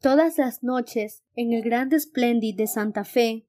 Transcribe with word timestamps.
Todas 0.00 0.38
las 0.38 0.62
noches, 0.62 1.24
en 1.34 1.52
el 1.52 1.62
Grand 1.62 1.92
Splendid 1.92 2.56
de 2.56 2.68
Santa 2.68 3.02
Fe, 3.04 3.48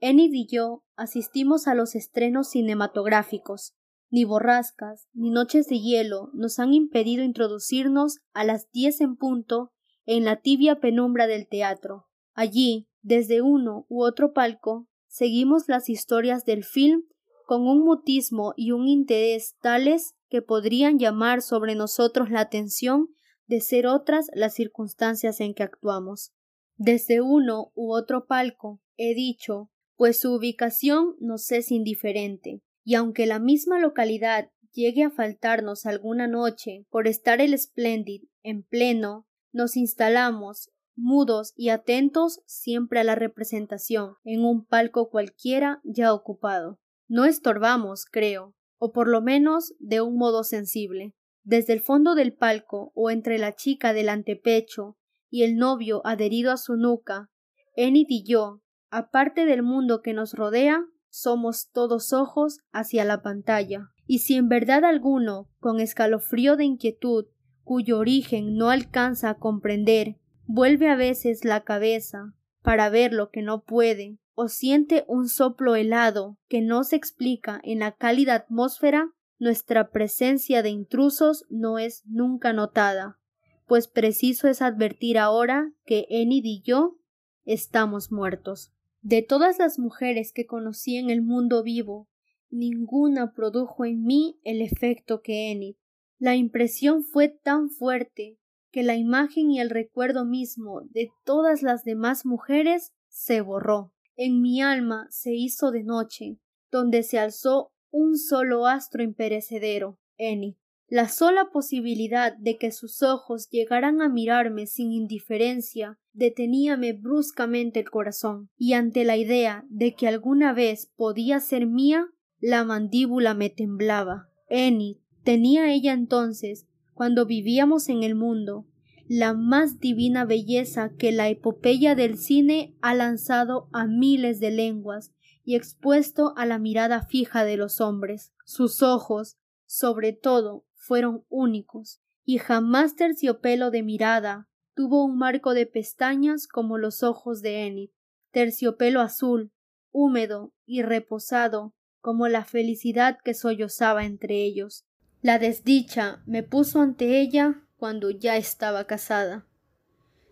Enid 0.00 0.32
y 0.32 0.46
yo 0.46 0.84
asistimos 0.96 1.68
a 1.68 1.74
los 1.74 1.94
estrenos 1.94 2.48
cinematográficos. 2.48 3.74
Ni 4.08 4.24
borrascas, 4.24 5.06
ni 5.12 5.30
noches 5.30 5.68
de 5.68 5.80
hielo 5.80 6.30
nos 6.32 6.58
han 6.58 6.72
impedido 6.72 7.22
introducirnos 7.22 8.20
a 8.32 8.44
las 8.44 8.70
diez 8.70 9.02
en 9.02 9.16
punto 9.16 9.72
en 10.06 10.24
la 10.24 10.40
tibia 10.40 10.80
penumbra 10.80 11.26
del 11.26 11.46
teatro. 11.46 12.06
Allí, 12.32 12.88
desde 13.02 13.42
uno 13.42 13.84
u 13.90 14.02
otro 14.02 14.32
palco, 14.32 14.88
seguimos 15.08 15.68
las 15.68 15.90
historias 15.90 16.46
del 16.46 16.64
film 16.64 17.02
con 17.46 17.68
un 17.68 17.84
mutismo 17.84 18.54
y 18.56 18.72
un 18.72 18.88
interés 18.88 19.56
tales 19.60 20.14
que 20.30 20.40
podrían 20.40 20.98
llamar 20.98 21.42
sobre 21.42 21.74
nosotros 21.74 22.30
la 22.30 22.40
atención 22.40 23.10
de 23.46 23.60
ser 23.60 23.86
otras 23.86 24.26
las 24.34 24.54
circunstancias 24.54 25.40
en 25.40 25.54
que 25.54 25.62
actuamos. 25.62 26.32
Desde 26.76 27.20
uno 27.20 27.72
u 27.74 27.92
otro 27.92 28.26
palco, 28.26 28.80
he 28.96 29.14
dicho, 29.14 29.70
pues 29.96 30.20
su 30.20 30.34
ubicación 30.34 31.16
nos 31.20 31.50
es 31.52 31.70
indiferente 31.70 32.62
y 32.84 32.94
aunque 32.94 33.26
la 33.26 33.38
misma 33.38 33.78
localidad 33.78 34.50
llegue 34.72 35.04
a 35.04 35.10
faltarnos 35.10 35.86
alguna 35.86 36.26
noche 36.26 36.86
por 36.90 37.06
estar 37.06 37.40
el 37.40 37.56
Splendid 37.58 38.24
en 38.42 38.62
pleno, 38.62 39.28
nos 39.52 39.76
instalamos 39.76 40.70
mudos 40.94 41.52
y 41.56 41.68
atentos 41.68 42.40
siempre 42.46 43.00
a 43.00 43.04
la 43.04 43.14
representación 43.14 44.16
en 44.24 44.44
un 44.44 44.64
palco 44.64 45.10
cualquiera 45.10 45.80
ya 45.84 46.12
ocupado. 46.12 46.80
No 47.08 47.24
estorbamos, 47.24 48.06
creo, 48.06 48.54
o 48.78 48.92
por 48.92 49.08
lo 49.08 49.20
menos 49.20 49.74
de 49.78 50.00
un 50.00 50.16
modo 50.16 50.44
sensible. 50.44 51.14
Desde 51.44 51.72
el 51.72 51.80
fondo 51.80 52.14
del 52.14 52.32
palco 52.32 52.92
o 52.94 53.10
entre 53.10 53.38
la 53.38 53.54
chica 53.54 53.92
del 53.92 54.08
antepecho 54.08 54.96
y 55.28 55.42
el 55.42 55.56
novio 55.56 56.02
adherido 56.04 56.52
a 56.52 56.56
su 56.56 56.76
nuca, 56.76 57.30
Enid 57.74 58.06
y 58.08 58.24
yo, 58.24 58.60
aparte 58.90 59.46
del 59.46 59.62
mundo 59.62 60.02
que 60.02 60.12
nos 60.12 60.34
rodea, 60.34 60.84
somos 61.08 61.70
todos 61.70 62.12
ojos 62.12 62.60
hacia 62.70 63.04
la 63.04 63.22
pantalla. 63.22 63.90
Y 64.06 64.20
si 64.20 64.34
en 64.34 64.48
verdad 64.48 64.84
alguno, 64.84 65.48
con 65.58 65.80
escalofrío 65.80 66.56
de 66.56 66.64
inquietud, 66.64 67.26
cuyo 67.64 67.98
origen 67.98 68.56
no 68.56 68.70
alcanza 68.70 69.30
a 69.30 69.38
comprender, 69.38 70.16
vuelve 70.46 70.88
a 70.88 70.96
veces 70.96 71.44
la 71.44 71.64
cabeza 71.64 72.34
para 72.62 72.90
ver 72.90 73.12
lo 73.12 73.30
que 73.30 73.42
no 73.42 73.62
puede, 73.64 74.18
o 74.34 74.48
siente 74.48 75.04
un 75.08 75.28
soplo 75.28 75.76
helado 75.76 76.38
que 76.48 76.60
no 76.60 76.84
se 76.84 76.96
explica 76.96 77.60
en 77.64 77.80
la 77.80 77.92
cálida 77.92 78.34
atmósfera, 78.34 79.12
nuestra 79.42 79.90
presencia 79.90 80.62
de 80.62 80.70
intrusos 80.70 81.46
no 81.50 81.80
es 81.80 82.04
nunca 82.06 82.52
notada, 82.52 83.18
pues 83.66 83.88
preciso 83.88 84.46
es 84.46 84.62
advertir 84.62 85.18
ahora 85.18 85.72
que 85.84 86.06
Enid 86.10 86.44
y 86.44 86.62
yo 86.62 87.00
estamos 87.44 88.12
muertos. 88.12 88.72
De 89.00 89.20
todas 89.20 89.58
las 89.58 89.80
mujeres 89.80 90.32
que 90.32 90.46
conocí 90.46 90.96
en 90.96 91.10
el 91.10 91.22
mundo 91.22 91.64
vivo, 91.64 92.08
ninguna 92.50 93.32
produjo 93.32 93.84
en 93.84 94.04
mí 94.04 94.38
el 94.44 94.62
efecto 94.62 95.22
que 95.22 95.50
Enid. 95.50 95.74
La 96.20 96.36
impresión 96.36 97.02
fue 97.02 97.26
tan 97.26 97.68
fuerte 97.68 98.38
que 98.70 98.84
la 98.84 98.94
imagen 98.94 99.50
y 99.50 99.58
el 99.58 99.70
recuerdo 99.70 100.24
mismo 100.24 100.82
de 100.90 101.10
todas 101.24 101.62
las 101.62 101.82
demás 101.82 102.24
mujeres 102.24 102.92
se 103.08 103.40
borró. 103.40 103.92
En 104.14 104.40
mi 104.40 104.62
alma 104.62 105.08
se 105.10 105.34
hizo 105.34 105.72
de 105.72 105.82
noche, 105.82 106.38
donde 106.70 107.02
se 107.02 107.18
alzó 107.18 107.72
un 107.92 108.16
solo 108.16 108.66
astro 108.66 109.04
imperecedero, 109.04 110.00
Enid. 110.16 110.54
La 110.88 111.08
sola 111.08 111.50
posibilidad 111.52 112.36
de 112.36 112.58
que 112.58 112.72
sus 112.72 113.02
ojos 113.02 113.48
llegaran 113.48 114.02
a 114.02 114.08
mirarme 114.08 114.66
sin 114.66 114.92
indiferencia 114.92 115.98
deteníame 116.12 116.92
bruscamente 116.92 117.80
el 117.80 117.90
corazón, 117.90 118.50
y 118.58 118.74
ante 118.74 119.04
la 119.04 119.16
idea 119.16 119.64
de 119.70 119.94
que 119.94 120.08
alguna 120.08 120.52
vez 120.52 120.92
podía 120.96 121.40
ser 121.40 121.66
mía, 121.66 122.08
la 122.40 122.64
mandíbula 122.64 123.34
me 123.34 123.48
temblaba. 123.48 124.28
Enid 124.48 124.96
tenía 125.24 125.72
ella 125.72 125.92
entonces, 125.92 126.66
cuando 126.92 127.24
vivíamos 127.24 127.88
en 127.88 128.02
el 128.02 128.14
mundo, 128.14 128.66
la 129.08 129.34
más 129.34 129.80
divina 129.80 130.24
belleza 130.24 130.92
que 130.96 131.12
la 131.12 131.28
epopeya 131.28 131.94
del 131.94 132.18
cine 132.18 132.74
ha 132.80 132.94
lanzado 132.94 133.68
a 133.72 133.86
miles 133.86 134.40
de 134.40 134.50
lenguas 134.50 135.12
y 135.44 135.56
expuesto 135.56 136.34
a 136.36 136.46
la 136.46 136.58
mirada 136.58 137.02
fija 137.02 137.44
de 137.44 137.56
los 137.56 137.80
hombres. 137.80 138.32
Sus 138.44 138.82
ojos, 138.82 139.38
sobre 139.66 140.12
todo, 140.12 140.64
fueron 140.74 141.24
únicos, 141.28 142.00
y 142.24 142.38
jamás 142.38 142.96
terciopelo 142.96 143.70
de 143.70 143.82
mirada, 143.82 144.48
Tuvo 144.74 145.04
un 145.04 145.18
marco 145.18 145.52
de 145.52 145.66
pestañas 145.66 146.46
como 146.48 146.78
los 146.78 147.02
ojos 147.02 147.42
de 147.42 147.66
Enid, 147.66 147.90
terciopelo 148.30 149.02
azul, 149.02 149.52
húmedo 149.90 150.54
y 150.64 150.82
reposado 150.82 151.74
como 152.00 152.26
la 152.28 152.44
felicidad 152.44 153.18
que 153.22 153.34
sollozaba 153.34 154.04
entre 154.04 154.42
ellos. 154.42 154.86
La 155.20 155.38
desdicha 155.38 156.22
me 156.26 156.42
puso 156.42 156.80
ante 156.80 157.20
ella 157.20 157.62
cuando 157.76 158.10
ya 158.10 158.38
estaba 158.38 158.86
casada. 158.86 159.46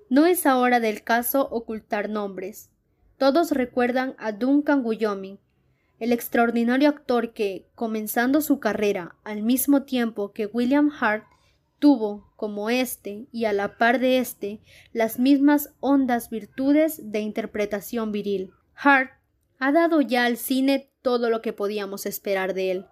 No 0.09 0.25
es 0.25 0.47
ahora 0.47 0.81
del 0.81 1.05
caso 1.05 1.47
ocultar 1.51 2.09
nombres. 2.09 2.71
Todos 3.21 3.51
recuerdan 3.51 4.15
a 4.17 4.33
Duncan 4.33 4.83
Guyomin, 4.83 5.39
el 5.99 6.11
extraordinario 6.11 6.89
actor 6.89 7.35
que, 7.35 7.69
comenzando 7.75 8.41
su 8.41 8.61
carrera 8.61 9.17
al 9.25 9.43
mismo 9.43 9.83
tiempo 9.83 10.33
que 10.33 10.47
William 10.47 10.91
Hart, 10.99 11.27
tuvo, 11.79 12.33
como 12.37 12.71
éste, 12.71 13.27
y 13.31 13.45
a 13.45 13.53
la 13.53 13.77
par 13.77 13.99
de 14.01 14.17
éste, 14.17 14.63
las 14.95 15.19
mismas 15.19 15.69
hondas 15.81 16.31
virtudes 16.31 17.13
de 17.13 17.21
interpretación 17.21 18.11
viril. 18.11 18.53
Hart 18.75 19.11
ha 19.59 19.71
dado 19.71 20.01
ya 20.01 20.25
al 20.25 20.39
cine 20.39 20.91
todo 21.03 21.29
lo 21.29 21.43
que 21.43 21.53
podíamos 21.53 22.07
esperar 22.07 22.55
de 22.55 22.71
él, 22.71 22.87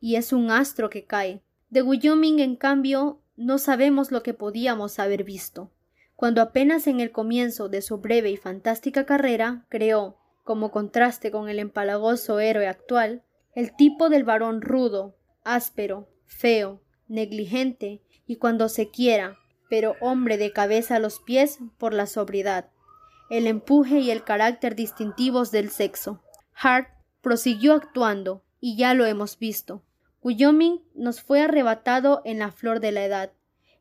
y 0.00 0.16
es 0.16 0.32
un 0.32 0.50
astro 0.50 0.88
que 0.88 1.04
cae. 1.04 1.42
De 1.68 1.82
Wyoming, 1.82 2.38
en 2.38 2.56
cambio, 2.56 3.20
no 3.36 3.58
sabemos 3.58 4.10
lo 4.10 4.22
que 4.22 4.32
podíamos 4.32 4.98
haber 4.98 5.24
visto. 5.24 5.70
Cuando 6.16 6.42
apenas 6.42 6.86
en 6.86 7.00
el 7.00 7.10
comienzo 7.10 7.68
de 7.68 7.82
su 7.82 7.98
breve 7.98 8.30
y 8.30 8.36
fantástica 8.36 9.04
carrera 9.04 9.66
creó, 9.68 10.18
como 10.42 10.70
contraste 10.70 11.30
con 11.30 11.48
el 11.48 11.58
empalagoso 11.58 12.40
héroe 12.40 12.66
actual, 12.66 13.24
el 13.54 13.74
tipo 13.74 14.08
del 14.08 14.24
varón 14.24 14.60
rudo, 14.60 15.16
áspero, 15.42 16.08
feo, 16.26 16.82
negligente 17.08 18.02
y 18.26 18.36
cuando 18.36 18.68
se 18.68 18.90
quiera, 18.90 19.38
pero 19.68 19.96
hombre 20.00 20.36
de 20.36 20.52
cabeza 20.52 20.96
a 20.96 21.00
los 21.00 21.20
pies 21.20 21.58
por 21.78 21.94
la 21.94 22.06
sobriedad, 22.06 22.70
el 23.30 23.46
empuje 23.46 24.00
y 24.00 24.10
el 24.10 24.24
carácter 24.24 24.74
distintivos 24.74 25.50
del 25.50 25.70
sexo. 25.70 26.22
Hart 26.54 26.88
prosiguió 27.20 27.72
actuando, 27.72 28.44
y 28.60 28.76
ya 28.76 28.94
lo 28.94 29.04
hemos 29.04 29.38
visto. 29.38 29.82
Wyoming 30.22 30.80
nos 30.94 31.20
fue 31.20 31.42
arrebatado 31.42 32.22
en 32.24 32.38
la 32.38 32.50
flor 32.50 32.80
de 32.80 32.92
la 32.92 33.04
edad, 33.04 33.32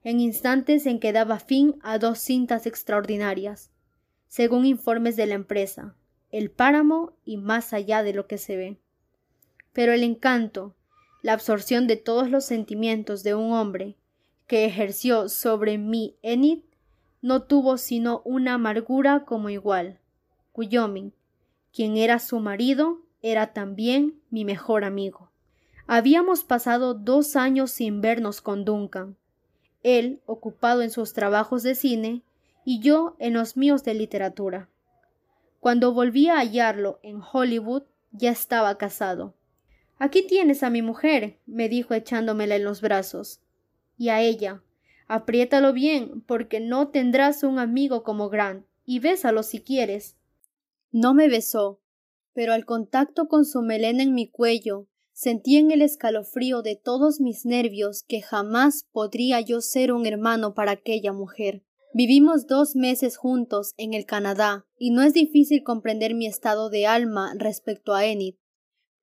en 0.03 0.19
instantes 0.19 0.85
en 0.85 0.99
que 0.99 1.13
daba 1.13 1.39
fin 1.39 1.79
a 1.81 1.97
dos 1.97 2.19
cintas 2.19 2.65
extraordinarias, 2.65 3.71
según 4.27 4.65
informes 4.65 5.15
de 5.15 5.27
la 5.27 5.35
empresa, 5.35 5.95
El 6.31 6.49
páramo 6.49 7.13
y 7.23 7.37
más 7.37 7.73
allá 7.73 8.01
de 8.01 8.13
lo 8.13 8.25
que 8.25 8.39
se 8.39 8.57
ve. 8.57 8.79
Pero 9.71 9.93
el 9.93 10.03
encanto, 10.03 10.75
la 11.21 11.33
absorción 11.33 11.87
de 11.87 11.95
todos 11.95 12.29
los 12.29 12.43
sentimientos 12.43 13.23
de 13.23 13.35
un 13.35 13.53
hombre 13.53 13.95
que 14.47 14.65
ejerció 14.65 15.29
sobre 15.29 15.77
mí 15.77 16.17
Enid 16.21 16.59
no 17.21 17.43
tuvo 17.43 17.77
sino 17.77 18.21
una 18.25 18.55
amargura 18.55 19.23
como 19.25 19.49
igual. 19.49 19.99
Wyoming, 20.53 21.13
quien 21.71 21.97
era 21.97 22.19
su 22.19 22.39
marido, 22.39 23.01
era 23.21 23.53
también 23.53 24.19
mi 24.29 24.43
mejor 24.43 24.83
amigo. 24.83 25.31
Habíamos 25.87 26.43
pasado 26.43 26.93
dos 26.93 27.35
años 27.35 27.71
sin 27.71 28.01
vernos 28.01 28.41
con 28.41 28.65
Duncan, 28.65 29.17
él 29.83 30.21
ocupado 30.25 30.81
en 30.81 30.89
sus 30.89 31.13
trabajos 31.13 31.63
de 31.63 31.75
cine 31.75 32.23
y 32.65 32.79
yo 32.79 33.15
en 33.19 33.33
los 33.33 33.57
míos 33.57 33.83
de 33.83 33.93
literatura. 33.93 34.69
Cuando 35.59 35.93
volví 35.93 36.27
a 36.27 36.37
hallarlo 36.37 36.99
en 37.03 37.21
Hollywood, 37.21 37.83
ya 38.11 38.31
estaba 38.31 38.77
casado. 38.77 39.33
Aquí 39.97 40.25
tienes 40.25 40.63
a 40.63 40.69
mi 40.69 40.81
mujer, 40.81 41.37
me 41.45 41.69
dijo 41.69 41.93
echándomela 41.93 42.55
en 42.55 42.63
los 42.63 42.81
brazos 42.81 43.41
y 43.97 44.09
a 44.09 44.21
ella. 44.21 44.61
Apriétalo 45.07 45.73
bien, 45.73 46.21
porque 46.21 46.59
no 46.59 46.89
tendrás 46.89 47.43
un 47.43 47.59
amigo 47.59 48.03
como 48.03 48.29
Grant, 48.29 48.65
y 48.85 48.99
bésalo 48.99 49.43
si 49.43 49.61
quieres. 49.61 50.17
No 50.91 51.13
me 51.13 51.27
besó, 51.27 51.79
pero 52.33 52.53
al 52.53 52.65
contacto 52.65 53.27
con 53.27 53.45
su 53.45 53.61
melena 53.61 54.03
en 54.03 54.13
mi 54.13 54.27
cuello, 54.27 54.87
sentí 55.13 55.57
en 55.57 55.71
el 55.71 55.81
escalofrío 55.81 56.61
de 56.61 56.75
todos 56.75 57.21
mis 57.21 57.45
nervios 57.45 58.03
que 58.07 58.21
jamás 58.21 58.87
podría 58.91 59.39
yo 59.39 59.61
ser 59.61 59.93
un 59.93 60.05
hermano 60.05 60.53
para 60.53 60.71
aquella 60.71 61.13
mujer. 61.13 61.63
Vivimos 61.93 62.47
dos 62.47 62.75
meses 62.75 63.17
juntos 63.17 63.73
en 63.77 63.93
el 63.93 64.05
Canadá, 64.05 64.65
y 64.77 64.89
no 64.89 65.03
es 65.03 65.13
difícil 65.13 65.63
comprender 65.63 66.15
mi 66.15 66.25
estado 66.25 66.69
de 66.69 66.87
alma 66.87 67.33
respecto 67.37 67.93
a 67.93 68.05
Enid 68.05 68.35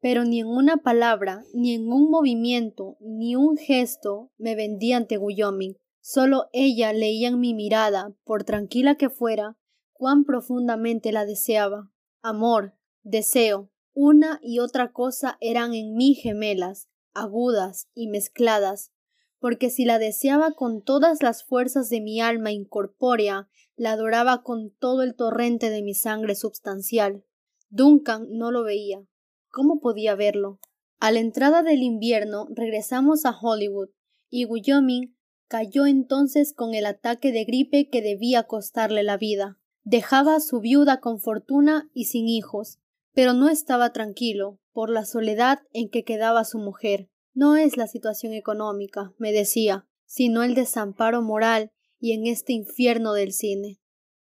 pero 0.00 0.24
ni 0.24 0.40
en 0.40 0.46
una 0.46 0.78
palabra, 0.78 1.44
ni 1.52 1.74
en 1.74 1.88
un 1.92 2.10
movimiento, 2.10 2.96
ni 3.00 3.36
un 3.36 3.56
gesto 3.56 4.32
me 4.38 4.54
vendí 4.56 4.92
ante 4.92 5.18
Wyoming. 5.18 5.76
Solo 6.00 6.48
ella 6.52 6.92
leía 6.92 7.28
en 7.28 7.38
mi 7.38 7.54
mirada, 7.54 8.14
por 8.24 8.44
tranquila 8.44 8.94
que 8.94 9.10
fuera, 9.10 9.58
cuán 9.92 10.24
profundamente 10.24 11.12
la 11.12 11.26
deseaba. 11.26 11.92
Amor, 12.22 12.74
deseo, 13.02 13.70
una 13.94 14.40
y 14.42 14.58
otra 14.58 14.92
cosa 14.92 15.36
eran 15.40 15.74
en 15.74 15.94
mí 15.94 16.14
gemelas, 16.14 16.88
agudas 17.12 17.88
y 17.94 18.08
mezcladas, 18.08 18.92
porque 19.38 19.70
si 19.70 19.84
la 19.84 19.98
deseaba 19.98 20.52
con 20.52 20.82
todas 20.82 21.22
las 21.22 21.44
fuerzas 21.44 21.88
de 21.88 22.00
mi 22.00 22.20
alma 22.20 22.52
incorpórea, 22.52 23.48
la 23.76 23.92
adoraba 23.92 24.42
con 24.42 24.70
todo 24.70 25.02
el 25.02 25.14
torrente 25.14 25.70
de 25.70 25.82
mi 25.82 25.94
sangre 25.94 26.34
substancial. 26.34 27.24
Duncan 27.70 28.26
no 28.30 28.50
lo 28.50 28.62
veía. 28.62 29.06
¿Cómo 29.48 29.80
podía 29.80 30.14
verlo? 30.14 30.60
A 30.98 31.10
la 31.10 31.20
entrada 31.20 31.62
del 31.62 31.82
invierno 31.82 32.46
regresamos 32.50 33.24
a 33.24 33.36
Hollywood, 33.38 33.88
y 34.28 34.44
Wyoming 34.44 35.16
cayó 35.48 35.86
entonces 35.86 36.52
con 36.52 36.74
el 36.74 36.86
ataque 36.86 37.32
de 37.32 37.44
gripe 37.44 37.88
que 37.88 38.02
debía 38.02 38.44
costarle 38.44 39.02
la 39.02 39.16
vida. 39.16 39.58
Dejaba 39.82 40.36
a 40.36 40.40
su 40.40 40.60
viuda 40.60 41.00
con 41.00 41.18
fortuna 41.18 41.90
y 41.94 42.04
sin 42.04 42.28
hijos, 42.28 42.78
pero 43.20 43.34
no 43.34 43.50
estaba 43.50 43.92
tranquilo 43.92 44.58
por 44.72 44.88
la 44.88 45.04
soledad 45.04 45.58
en 45.74 45.90
que 45.90 46.04
quedaba 46.04 46.42
su 46.46 46.56
mujer. 46.56 47.10
No 47.34 47.56
es 47.56 47.76
la 47.76 47.86
situación 47.86 48.32
económica, 48.32 49.12
me 49.18 49.30
decía, 49.30 49.86
sino 50.06 50.42
el 50.42 50.54
desamparo 50.54 51.20
moral 51.20 51.70
y 51.98 52.12
en 52.12 52.26
este 52.26 52.54
infierno 52.54 53.12
del 53.12 53.34
cine. 53.34 53.78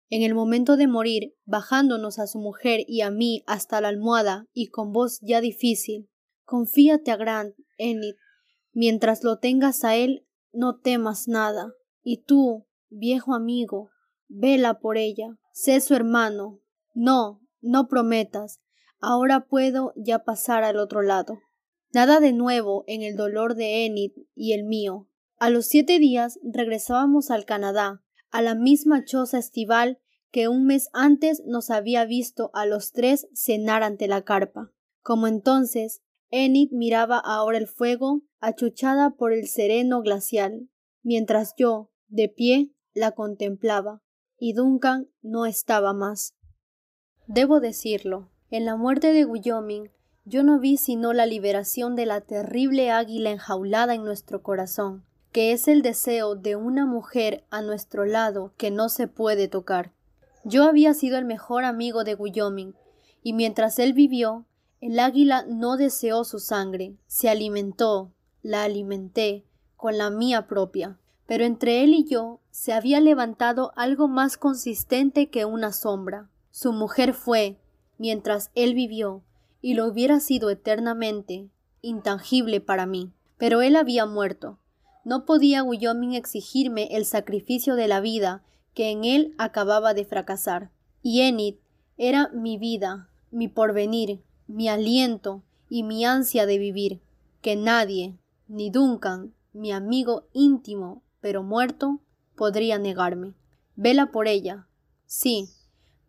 En 0.09 0.21
el 0.21 0.35
momento 0.35 0.77
de 0.77 0.85
morir, 0.85 1.33
bajándonos 1.43 2.19
a 2.19 2.27
su 2.27 2.37
mujer 2.37 2.81
y 2.85 3.01
a 3.01 3.09
mí 3.09 3.43
hasta 3.47 3.81
la 3.81 3.87
almohada 3.87 4.45
y 4.53 4.67
con 4.67 4.91
voz 4.91 5.17
ya 5.23 5.41
difícil, 5.41 6.07
confíate 6.43 7.09
a 7.09 7.17
Grant, 7.17 7.55
Enid. 7.79 8.13
Mientras 8.73 9.23
lo 9.23 9.39
tengas 9.39 9.83
a 9.83 9.95
él, 9.95 10.27
no 10.51 10.77
temas 10.77 11.27
nada. 11.27 11.73
Y 12.03 12.21
tú, 12.25 12.67
viejo 12.89 13.33
amigo, 13.33 13.89
vela 14.27 14.79
por 14.79 14.99
ella, 14.99 15.39
sé 15.51 15.81
su 15.81 15.95
hermano. 15.95 16.59
No, 16.93 17.41
no 17.59 17.87
prometas. 17.87 18.59
Ahora 19.05 19.47
puedo 19.47 19.91
ya 19.97 20.19
pasar 20.19 20.63
al 20.63 20.77
otro 20.77 21.01
lado. 21.01 21.41
Nada 21.93 22.21
de 22.21 22.31
nuevo 22.31 22.85
en 22.87 23.01
el 23.01 23.17
dolor 23.17 23.53
de 23.53 23.85
Enid 23.85 24.13
y 24.33 24.53
el 24.53 24.63
mío. 24.63 25.09
A 25.37 25.49
los 25.49 25.65
siete 25.65 25.99
días 25.99 26.39
regresábamos 26.41 27.29
al 27.29 27.43
Canadá, 27.43 28.01
a 28.31 28.41
la 28.41 28.55
misma 28.55 29.03
choza 29.03 29.39
estival 29.39 29.99
que 30.31 30.47
un 30.47 30.65
mes 30.65 30.87
antes 30.93 31.43
nos 31.45 31.69
había 31.69 32.05
visto 32.05 32.49
a 32.53 32.65
los 32.65 32.93
tres 32.93 33.27
cenar 33.33 33.83
ante 33.83 34.07
la 34.07 34.21
carpa. 34.21 34.71
Como 35.01 35.27
entonces, 35.27 36.01
Enid 36.29 36.71
miraba 36.71 37.17
ahora 37.17 37.57
el 37.57 37.67
fuego, 37.67 38.21
achuchada 38.39 39.09
por 39.17 39.33
el 39.33 39.49
sereno 39.49 39.99
glacial, 40.01 40.69
mientras 41.01 41.55
yo, 41.57 41.91
de 42.07 42.29
pie, 42.29 42.71
la 42.93 43.11
contemplaba, 43.11 44.01
y 44.39 44.53
Duncan 44.53 45.09
no 45.21 45.45
estaba 45.45 45.91
más. 45.91 46.37
Debo 47.27 47.59
decirlo, 47.59 48.32
en 48.53 48.65
la 48.65 48.75
muerte 48.75 49.13
de 49.13 49.25
Wyoming 49.25 49.89
yo 50.25 50.43
no 50.43 50.59
vi 50.59 50.77
sino 50.77 51.11
la 51.11 51.25
liberación 51.25 51.95
de 51.95 52.05
la 52.05 52.21
terrible 52.21 52.91
águila 52.91 53.31
enjaulada 53.31 53.95
en 53.95 54.03
nuestro 54.03 54.43
corazón, 54.43 55.03
que 55.31 55.53
es 55.53 55.67
el 55.67 55.81
deseo 55.81 56.35
de 56.35 56.55
una 56.55 56.85
mujer 56.85 57.45
a 57.49 57.63
nuestro 57.63 58.05
lado 58.05 58.53
que 58.57 58.69
no 58.69 58.89
se 58.89 59.07
puede 59.07 59.47
tocar. 59.47 59.91
Yo 60.43 60.65
había 60.65 60.93
sido 60.93 61.17
el 61.17 61.25
mejor 61.25 61.63
amigo 61.63 62.03
de 62.03 62.13
Wyoming, 62.13 62.75
y 63.23 63.33
mientras 63.33 63.79
él 63.79 63.93
vivió, 63.93 64.45
el 64.81 64.99
águila 64.99 65.45
no 65.49 65.75
deseó 65.75 66.23
su 66.23 66.37
sangre, 66.37 66.93
se 67.07 67.29
alimentó, 67.29 68.11
la 68.43 68.65
alimenté, 68.65 69.45
con 69.77 69.97
la 69.97 70.11
mía 70.11 70.45
propia. 70.45 70.99
Pero 71.25 71.43
entre 71.43 71.83
él 71.83 71.95
y 71.95 72.03
yo 72.03 72.39
se 72.51 72.71
había 72.71 72.99
levantado 72.99 73.71
algo 73.75 74.07
más 74.07 74.37
consistente 74.37 75.31
que 75.31 75.43
una 75.43 75.73
sombra. 75.73 76.29
Su 76.51 76.71
mujer 76.71 77.15
fue, 77.15 77.57
mientras 77.97 78.51
él 78.55 78.73
vivió, 78.73 79.23
y 79.61 79.75
lo 79.75 79.87
hubiera 79.87 80.19
sido 80.19 80.49
eternamente, 80.49 81.49
intangible 81.81 82.61
para 82.61 82.85
mí. 82.85 83.11
Pero 83.37 83.61
él 83.61 83.75
había 83.75 84.05
muerto. 84.05 84.59
No 85.05 85.25
podía 85.25 85.63
Wyoming 85.63 86.13
exigirme 86.13 86.95
el 86.95 87.05
sacrificio 87.05 87.75
de 87.75 87.87
la 87.87 88.01
vida 88.01 88.43
que 88.73 88.91
en 88.91 89.03
él 89.03 89.33
acababa 89.37 89.93
de 89.93 90.05
fracasar. 90.05 90.71
Y 91.01 91.21
Enid 91.21 91.55
era 91.97 92.29
mi 92.29 92.57
vida, 92.57 93.09
mi 93.31 93.47
porvenir, 93.47 94.21
mi 94.47 94.67
aliento 94.69 95.43
y 95.69 95.83
mi 95.83 96.05
ansia 96.05 96.45
de 96.45 96.57
vivir, 96.57 97.01
que 97.41 97.55
nadie, 97.55 98.17
ni 98.47 98.69
Duncan, 98.69 99.33
mi 99.53 99.71
amigo 99.71 100.27
íntimo, 100.33 101.03
pero 101.21 101.43
muerto, 101.43 101.99
podría 102.35 102.79
negarme. 102.79 103.33
Vela 103.75 104.11
por 104.11 104.27
ella, 104.27 104.67
sí, 105.05 105.49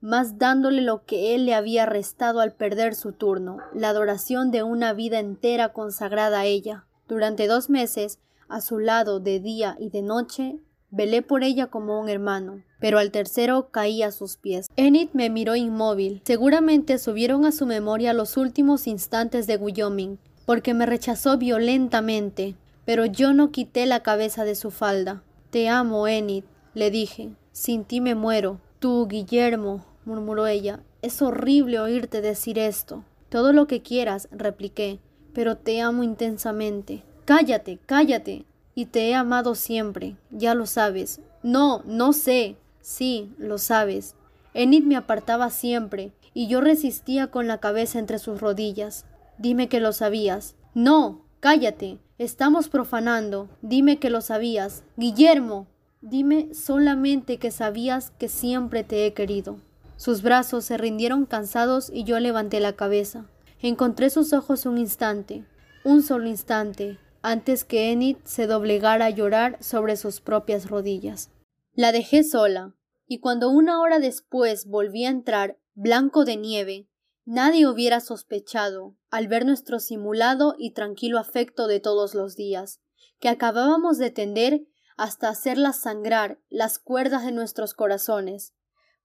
más 0.05 0.39
dándole 0.39 0.83
lo 0.83 1.07
que 1.07 1.35
él 1.35 1.47
le 1.47 1.55
había 1.55 1.87
restado 1.87 2.41
al 2.41 2.53
perder 2.53 2.95
su 2.95 3.13
turno, 3.13 3.57
la 3.75 3.89
adoración 3.89 4.51
de 4.51 4.63
una 4.63 4.93
vida 4.93 5.19
entera 5.19 5.71
consagrada 5.73 6.41
a 6.41 6.45
ella. 6.45 6.85
Durante 7.09 7.47
dos 7.47 7.71
meses, 7.71 8.19
a 8.49 8.61
su 8.61 8.79
lado 8.79 9.19
de 9.19 9.41
día 9.41 9.77
y 9.81 9.89
de 9.89 10.03
noche, 10.03 10.61
Velé 10.97 11.23
por 11.23 11.43
ella 11.43 11.67
como 11.67 11.99
un 11.99 12.09
hermano, 12.09 12.63
pero 12.79 13.01
al 13.01 13.11
tercero 13.11 13.71
caí 13.73 14.05
a 14.05 14.13
sus 14.13 14.37
pies. 14.37 14.69
Enid 14.77 15.09
me 15.13 15.29
miró 15.29 15.57
inmóvil. 15.57 16.23
Seguramente 16.25 16.99
subieron 16.99 17.47
a 17.47 17.51
su 17.51 17.67
memoria 17.67 18.13
los 18.13 18.37
últimos 18.37 18.87
instantes 18.87 19.49
de 19.49 19.57
Wyoming, 19.57 20.19
porque 20.47 20.73
me 20.73 20.87
rechazó 20.87 21.37
violentamente, 21.37 22.55
pero 22.85 23.07
yo 23.07 23.33
no 23.33 23.51
quité 23.51 23.87
la 23.87 24.05
cabeza 24.05 24.45
de 24.45 24.55
su 24.55 24.71
falda. 24.71 25.25
Te 25.51 25.69
amo, 25.69 26.07
Enid, 26.07 26.45
le 26.75 26.93
dije. 26.93 27.31
Sin 27.51 27.85
ti 27.85 28.01
me 28.01 28.15
muero. 28.15 28.61
Tú, 28.79 29.09
Guillermo, 29.09 29.85
murmuró 30.05 30.47
ella. 30.47 30.81
Es 31.03 31.21
horrible 31.23 31.81
oírte 31.81 32.21
decir 32.21 32.59
esto. 32.59 33.05
Todo 33.29 33.53
lo 33.53 33.67
que 33.67 33.83
quieras, 33.83 34.29
repliqué, 34.31 35.01
pero 35.33 35.57
te 35.57 35.81
amo 35.81 36.03
intensamente. 36.03 37.03
Cállate, 37.25 37.79
cállate, 37.87 38.45
y 38.75 38.87
te 38.87 39.09
he 39.09 39.15
amado 39.15 39.55
siempre, 39.55 40.17
ya 40.31 40.55
lo 40.55 40.67
sabes. 40.67 41.21
No, 41.43 41.83
no 41.87 42.13
sé. 42.13 42.57
Sí, 42.81 43.33
lo 43.39 43.59
sabes. 43.59 44.15
Enid 44.53 44.85
me 44.85 44.97
apartaba 44.97 45.51
siempre, 45.51 46.13
y 46.35 46.49
yo 46.49 46.61
resistía 46.61 47.29
con 47.29 47.47
la 47.47 47.59
cabeza 47.59 47.99
entre 47.99 48.19
sus 48.19 48.41
rodillas. 48.41 49.07
Dime 49.39 49.69
que 49.69 49.81
lo 49.81 49.93
sabías. 49.93 50.55
No, 50.75 51.23
cállate. 51.41 51.99
Estamos 52.19 52.69
profanando. 52.69 53.49
Dime 53.63 53.99
que 53.99 54.11
lo 54.11 54.21
sabías. 54.21 54.85
Guillermo. 54.97 55.67
Dime 56.01 56.53
solamente 56.55 57.39
que 57.39 57.51
sabías 57.51 58.13
que 58.19 58.29
siempre 58.29 58.85
te 58.85 59.07
he 59.07 59.15
querido. 59.15 59.59
Sus 59.97 60.23
brazos 60.23 60.65
se 60.65 60.77
rindieron 60.77 61.27
cansados 61.27 61.91
y 61.93 62.05
yo 62.05 62.19
levanté 62.21 62.61
la 62.61 62.75
cabeza. 62.75 63.27
Encontré 63.61 64.11
sus 64.11 64.33
ojos 64.33 64.67
un 64.67 64.79
instante, 64.79 65.47
un 65.85 66.03
solo 66.03 66.27
instante, 66.27 66.99
antes 67.23 67.65
que 67.65 67.91
Enid 67.91 68.19
se 68.25 68.47
doblegara 68.47 69.07
a 69.07 69.11
llorar 69.11 69.57
sobre 69.63 69.97
sus 69.97 70.21
propias 70.21 70.69
rodillas. 70.69 71.31
La 71.73 71.93
dejé 71.93 72.23
sola, 72.23 72.75
y 73.07 73.21
cuando 73.21 73.51
una 73.51 73.81
hora 73.81 73.99
después 73.99 74.67
volví 74.67 75.07
a 75.07 75.11
entrar, 75.11 75.59
blanco 75.75 76.25
de 76.25 76.37
nieve, 76.37 76.89
nadie 77.25 77.67
hubiera 77.67 78.01
sospechado, 78.01 78.97
al 79.11 79.29
ver 79.29 79.47
nuestro 79.47 79.79
simulado 79.81 80.55
y 80.59 80.73
tranquilo 80.73 81.19
afecto 81.19 81.67
de 81.67 81.81
todos 81.81 82.15
los 82.15 82.37
días, 82.37 82.81
que 83.19 83.29
acabábamos 83.29 83.99
de 83.99 84.11
tender 84.11 84.67
hasta 84.97 85.29
hacerlas 85.29 85.81
sangrar 85.81 86.39
las 86.51 86.79
cuerdas 86.79 87.25
de 87.25 87.33
nuestros 87.33 87.75
corazones, 87.75 88.53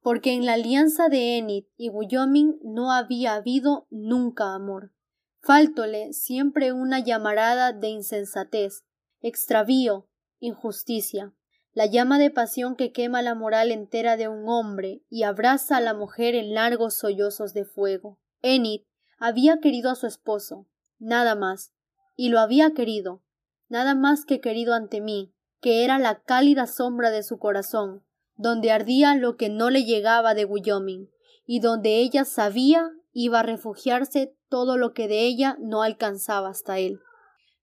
porque 0.02 0.34
en 0.34 0.46
la 0.46 0.54
alianza 0.54 1.10
de 1.10 1.38
Enid 1.38 1.66
y 1.78 1.90
Wyoming 1.90 2.60
no 2.64 2.92
había 2.92 3.36
habido 3.36 3.88
nunca 3.90 4.54
amor. 4.54 4.94
Faltole 5.42 6.14
siempre 6.14 6.74
una 6.74 7.00
llamarada 7.00 7.74
de 7.74 7.90
insensatez, 7.90 8.84
extravío, 9.22 10.08
injusticia, 10.40 11.34
la 11.74 11.86
llama 11.86 12.18
de 12.18 12.30
pasión 12.30 12.76
que 12.76 12.92
quema 12.92 13.22
la 13.22 13.36
moral 13.36 13.72
entera 13.72 14.18
de 14.18 14.28
un 14.28 14.50
hombre 14.50 15.04
y 15.10 15.24
abraza 15.24 15.78
a 15.78 15.82
la 15.82 15.94
mujer 15.94 16.36
en 16.36 16.54
largos 16.54 16.96
sollozos 16.96 17.54
de 17.54 17.66
fuego. 17.66 18.20
Enid 18.42 18.82
había 19.18 19.60
querido 19.60 19.92
a 19.92 19.96
su 19.96 20.08
esposo, 20.08 20.68
nada 20.98 21.36
más, 21.36 21.74
y 22.16 22.30
lo 22.30 22.40
había 22.40 22.74
querido, 22.74 23.24
nada 23.68 23.96
más 23.96 24.26
que 24.26 24.42
querido 24.42 24.74
ante 24.74 25.00
mí, 25.00 25.34
que 25.62 25.84
era 25.84 26.00
la 26.00 26.22
cálida 26.22 26.68
sombra 26.68 27.12
de 27.12 27.24
su 27.24 27.38
corazón, 27.38 28.04
donde 28.40 28.72
ardía 28.72 29.16
lo 29.16 29.36
que 29.36 29.50
no 29.50 29.70
le 29.70 29.84
llegaba 29.84 30.34
de 30.34 30.46
Wyoming, 30.46 31.10
y 31.46 31.60
donde 31.60 31.98
ella 31.98 32.24
sabía 32.24 32.90
iba 33.12 33.42
a 33.42 33.44
refugiarse 33.44 34.34
todo 34.48 34.78
lo 34.78 34.94
que 34.94 35.10
de 35.10 35.26
ella 35.26 35.58
no 35.60 35.84
alcanzaba 35.84 36.48
hasta 36.48 36.80
él. 36.80 37.02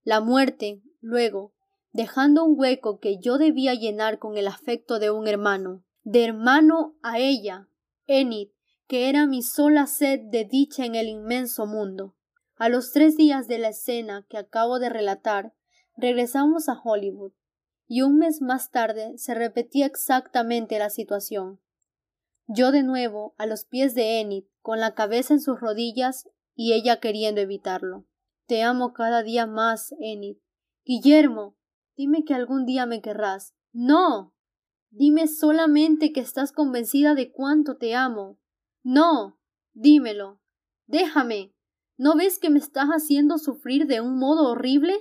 La 0.04 0.20
muerte, 0.20 0.82
luego, 1.00 1.54
dejando 1.92 2.44
un 2.44 2.60
hueco 2.60 3.00
que 3.00 3.18
yo 3.18 3.38
debía 3.38 3.72
llenar 3.72 4.18
con 4.18 4.36
el 4.36 4.46
afecto 4.46 4.98
de 4.98 5.10
un 5.10 5.26
hermano, 5.26 5.82
de 6.02 6.24
hermano 6.24 6.94
a 7.02 7.18
ella, 7.20 7.70
Enid, 8.06 8.50
que 8.86 9.08
era 9.08 9.26
mi 9.26 9.42
sola 9.42 9.86
sed 9.86 10.20
de 10.30 10.44
dicha 10.44 10.84
en 10.84 10.94
el 10.94 11.08
inmenso 11.08 11.64
mundo. 11.64 12.14
A 12.56 12.68
los 12.68 12.92
tres 12.92 13.16
días 13.16 13.48
de 13.48 13.56
la 13.56 13.68
escena 13.68 14.26
que 14.28 14.36
acabo 14.36 14.78
de 14.78 14.90
relatar, 14.90 15.54
regresamos 15.96 16.68
a 16.68 16.78
Hollywood, 16.78 17.32
y 17.86 18.02
un 18.02 18.18
mes 18.18 18.42
más 18.42 18.70
tarde 18.70 19.16
se 19.16 19.34
repetía 19.34 19.86
exactamente 19.86 20.78
la 20.78 20.90
situación. 20.90 21.60
Yo 22.48 22.70
de 22.70 22.82
nuevo 22.82 23.34
a 23.38 23.46
los 23.46 23.64
pies 23.64 23.94
de 23.94 24.20
Enid, 24.20 24.44
con 24.60 24.80
la 24.80 24.94
cabeza 24.94 25.34
en 25.34 25.40
sus 25.40 25.60
rodillas 25.60 26.28
y 26.54 26.72
ella 26.72 27.00
queriendo 27.00 27.40
evitarlo. 27.40 28.06
Te 28.46 28.62
amo 28.62 28.92
cada 28.92 29.22
día 29.22 29.46
más, 29.46 29.94
Enid. 29.98 30.36
Guillermo, 30.84 31.56
dime 31.96 32.24
que 32.24 32.34
algún 32.34 32.64
día 32.64 32.86
me 32.86 33.00
querrás. 33.00 33.54
No. 33.72 34.34
Dime 34.90 35.26
solamente 35.26 36.12
que 36.12 36.20
estás 36.20 36.52
convencida 36.52 37.14
de 37.14 37.32
cuánto 37.32 37.76
te 37.76 37.94
amo. 37.94 38.38
No. 38.82 39.38
Dímelo. 39.74 40.40
Déjame. 40.86 41.52
¿No 41.98 42.14
ves 42.14 42.38
que 42.38 42.50
me 42.50 42.58
estás 42.58 42.86
haciendo 42.86 43.38
sufrir 43.38 43.86
de 43.86 44.00
un 44.00 44.18
modo 44.18 44.50
horrible? 44.50 44.94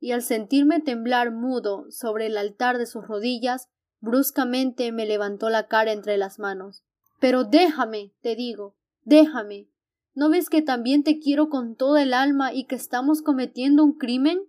Y 0.00 0.12
al 0.12 0.22
sentirme 0.22 0.80
temblar 0.80 1.30
mudo 1.30 1.90
sobre 1.90 2.26
el 2.26 2.38
altar 2.38 2.78
de 2.78 2.86
sus 2.86 3.06
rodillas, 3.06 3.68
bruscamente 4.00 4.90
me 4.92 5.06
levantó 5.06 5.50
la 5.50 5.68
cara 5.68 5.92
entre 5.92 6.16
las 6.16 6.38
manos. 6.38 6.82
Pero 7.20 7.44
déjame, 7.44 8.12
te 8.22 8.34
digo, 8.34 8.74
déjame. 9.04 9.68
¿No 10.14 10.30
ves 10.30 10.48
que 10.48 10.62
también 10.62 11.04
te 11.04 11.20
quiero 11.20 11.50
con 11.50 11.76
toda 11.76 12.02
el 12.02 12.14
alma 12.14 12.52
y 12.52 12.64
que 12.64 12.74
estamos 12.74 13.22
cometiendo 13.22 13.84
un 13.84 13.96
crimen? 13.96 14.40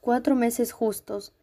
Cuatro 0.00 0.34
meses 0.34 0.72
justos, 0.72 1.34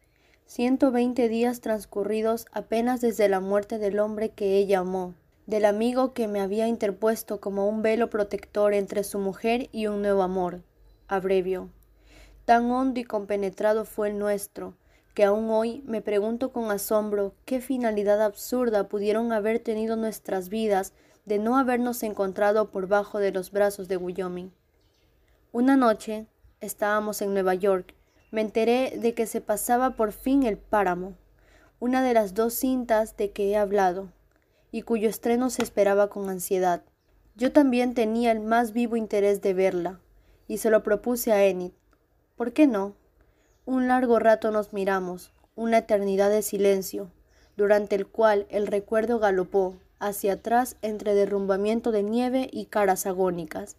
ciento 0.46 0.90
veinte 0.90 1.28
días 1.28 1.60
transcurridos 1.60 2.46
apenas 2.52 3.00
desde 3.00 3.28
la 3.28 3.40
muerte 3.40 3.78
del 3.78 3.98
hombre 3.98 4.30
que 4.30 4.58
ella 4.58 4.80
amó, 4.80 5.14
del 5.46 5.64
amigo 5.64 6.12
que 6.14 6.28
me 6.28 6.40
había 6.40 6.66
interpuesto 6.66 7.40
como 7.40 7.68
un 7.68 7.82
velo 7.82 8.10
protector 8.10 8.74
entre 8.74 9.04
su 9.04 9.18
mujer 9.18 9.68
y 9.72 9.86
un 9.86 10.02
nuevo 10.02 10.22
amor. 10.22 10.62
Abrevio. 11.06 11.70
Tan 12.44 12.70
hondo 12.70 13.00
y 13.00 13.04
compenetrado 13.04 13.86
fue 13.86 14.10
el 14.10 14.18
nuestro, 14.18 14.74
que 15.14 15.24
aún 15.24 15.48
hoy 15.50 15.82
me 15.86 16.02
pregunto 16.02 16.52
con 16.52 16.70
asombro 16.70 17.32
qué 17.46 17.60
finalidad 17.60 18.20
absurda 18.22 18.88
pudieron 18.88 19.32
haber 19.32 19.60
tenido 19.60 19.96
nuestras 19.96 20.50
vidas 20.50 20.92
de 21.24 21.38
no 21.38 21.56
habernos 21.56 22.02
encontrado 22.02 22.70
por 22.70 22.86
bajo 22.86 23.18
de 23.18 23.32
los 23.32 23.50
brazos 23.50 23.88
de 23.88 23.96
Wyoming. 23.96 24.52
Una 25.52 25.76
noche 25.76 26.26
estábamos 26.60 27.22
en 27.22 27.32
Nueva 27.32 27.54
York, 27.54 27.94
me 28.30 28.42
enteré 28.42 28.98
de 28.98 29.14
que 29.14 29.26
se 29.26 29.40
pasaba 29.40 29.96
por 29.96 30.12
fin 30.12 30.42
el 30.42 30.58
páramo, 30.58 31.14
una 31.80 32.02
de 32.02 32.12
las 32.12 32.34
dos 32.34 32.52
cintas 32.52 33.16
de 33.16 33.30
que 33.30 33.50
he 33.50 33.56
hablado, 33.56 34.10
y 34.70 34.82
cuyo 34.82 35.08
estreno 35.08 35.48
se 35.48 35.62
esperaba 35.62 36.10
con 36.10 36.28
ansiedad. 36.28 36.82
Yo 37.36 37.52
también 37.52 37.94
tenía 37.94 38.32
el 38.32 38.40
más 38.40 38.72
vivo 38.72 38.96
interés 38.96 39.40
de 39.40 39.54
verla, 39.54 40.00
y 40.46 40.58
se 40.58 40.68
lo 40.68 40.82
propuse 40.82 41.32
a 41.32 41.44
Enid. 41.44 41.72
¿Por 42.36 42.52
qué 42.52 42.66
no? 42.66 42.96
Un 43.64 43.86
largo 43.86 44.18
rato 44.18 44.50
nos 44.50 44.72
miramos, 44.72 45.32
una 45.54 45.78
eternidad 45.78 46.30
de 46.30 46.42
silencio, 46.42 47.12
durante 47.56 47.94
el 47.94 48.08
cual 48.08 48.46
el 48.50 48.66
recuerdo 48.66 49.20
galopó 49.20 49.76
hacia 50.00 50.32
atrás 50.32 50.76
entre 50.82 51.14
derrumbamiento 51.14 51.92
de 51.92 52.02
nieve 52.02 52.48
y 52.50 52.66
caras 52.66 53.06
agónicas. 53.06 53.76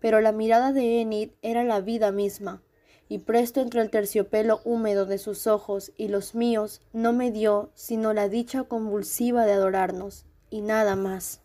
Pero 0.00 0.22
la 0.22 0.32
mirada 0.32 0.72
de 0.72 1.02
Enid 1.02 1.30
era 1.42 1.64
la 1.64 1.80
vida 1.80 2.12
misma, 2.12 2.62
y 3.10 3.18
presto 3.18 3.60
entre 3.60 3.82
el 3.82 3.90
terciopelo 3.90 4.62
húmedo 4.64 5.04
de 5.04 5.18
sus 5.18 5.46
ojos 5.46 5.92
y 5.98 6.08
los 6.08 6.34
míos 6.34 6.80
no 6.94 7.12
me 7.12 7.30
dio 7.30 7.70
sino 7.74 8.14
la 8.14 8.30
dicha 8.30 8.64
convulsiva 8.64 9.44
de 9.44 9.52
adorarnos, 9.52 10.24
y 10.48 10.62
nada 10.62 10.96
más. 10.96 11.42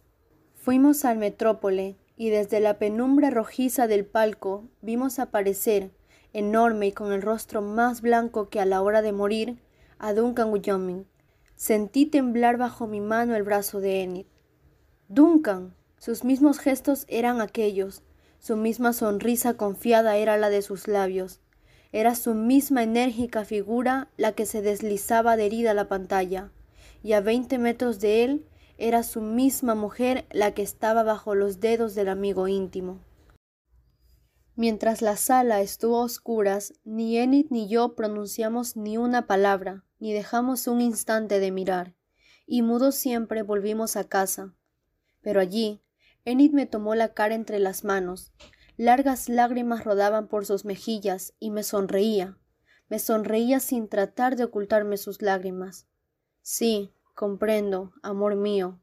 Fuimos 0.56 1.04
al 1.04 1.18
metrópole, 1.18 1.98
y 2.16 2.30
desde 2.30 2.62
la 2.62 2.80
penumbra 2.80 3.32
rojiza 3.32 3.88
del 3.88 4.06
palco 4.06 4.64
vimos 4.82 5.20
aparecer, 5.20 5.92
enorme 6.34 6.88
y 6.88 6.92
con 6.92 7.12
el 7.12 7.22
rostro 7.22 7.62
más 7.62 8.02
blanco 8.02 8.50
que 8.50 8.60
a 8.60 8.66
la 8.66 8.82
hora 8.82 9.02
de 9.02 9.12
morir, 9.12 9.58
a 10.00 10.14
Duncan 10.14 10.52
Wyoming. 10.52 11.06
Sentí 11.56 12.06
temblar 12.06 12.58
bajo 12.58 12.88
mi 12.88 13.02
mano 13.02 13.36
el 13.36 13.44
brazo 13.44 13.80
de 13.80 14.02
Enid. 14.02 14.26
Duncan. 15.08 15.76
Sus 15.98 16.24
mismos 16.24 16.58
gestos 16.58 17.06
eran 17.08 17.42
aquellos, 17.42 18.02
su 18.40 18.58
misma 18.58 18.92
sonrisa 18.92 19.54
confiada 19.54 20.18
era 20.18 20.36
la 20.36 20.50
de 20.50 20.64
sus 20.64 20.88
labios, 20.88 21.42
era 21.92 22.16
su 22.16 22.34
misma 22.34 22.82
enérgica 22.82 23.46
figura 23.46 24.08
la 24.18 24.32
que 24.32 24.48
se 24.48 24.64
deslizaba 24.64 25.34
adherida 25.34 25.72
a 25.72 25.76
la 25.76 25.88
pantalla, 25.88 26.50
y 27.04 27.14
a 27.14 27.22
veinte 27.22 27.60
metros 27.60 28.00
de 28.00 28.24
él 28.24 28.46
era 28.80 29.04
su 29.04 29.22
misma 29.22 29.76
mujer 29.76 30.26
la 30.32 30.56
que 30.56 30.64
estaba 30.64 31.04
bajo 31.04 31.36
los 31.36 31.60
dedos 31.60 31.94
del 31.94 32.10
amigo 32.10 32.48
íntimo. 32.48 32.98
Mientras 34.56 35.02
la 35.02 35.16
sala 35.16 35.62
estuvo 35.62 35.98
a 35.98 36.04
oscuras, 36.04 36.74
ni 36.84 37.18
Enid 37.18 37.48
ni 37.50 37.70
yo 37.70 37.96
pronunciamos 37.96 38.76
ni 38.76 38.98
una 38.98 39.26
palabra, 39.26 39.86
ni 40.00 40.14
dejamos 40.14 40.68
un 40.68 40.82
instante 40.82 41.40
de 41.40 41.52
mirar, 41.52 41.96
y 42.46 42.62
mudos 42.62 42.96
siempre 42.96 43.44
volvimos 43.44 43.96
a 43.96 44.04
casa. 44.04 44.54
Pero 45.22 45.40
allí, 45.40 45.82
Enid 46.26 46.52
me 46.52 46.66
tomó 46.66 46.96
la 46.96 47.14
cara 47.14 47.34
entre 47.34 47.60
las 47.60 47.84
manos, 47.84 48.34
largas 48.76 49.30
lágrimas 49.30 49.86
rodaban 49.86 50.28
por 50.28 50.46
sus 50.46 50.66
mejillas 50.66 51.34
y 51.40 51.50
me 51.52 51.64
sonreía, 51.64 52.38
me 52.90 53.00
sonreía 53.00 53.62
sin 53.62 53.88
tratar 53.88 54.36
de 54.36 54.44
ocultarme 54.44 54.98
sus 54.98 55.22
lágrimas. 55.22 55.88
Sí, 56.42 56.94
comprendo, 57.16 57.94
amor 58.04 58.36
mío, 58.36 58.82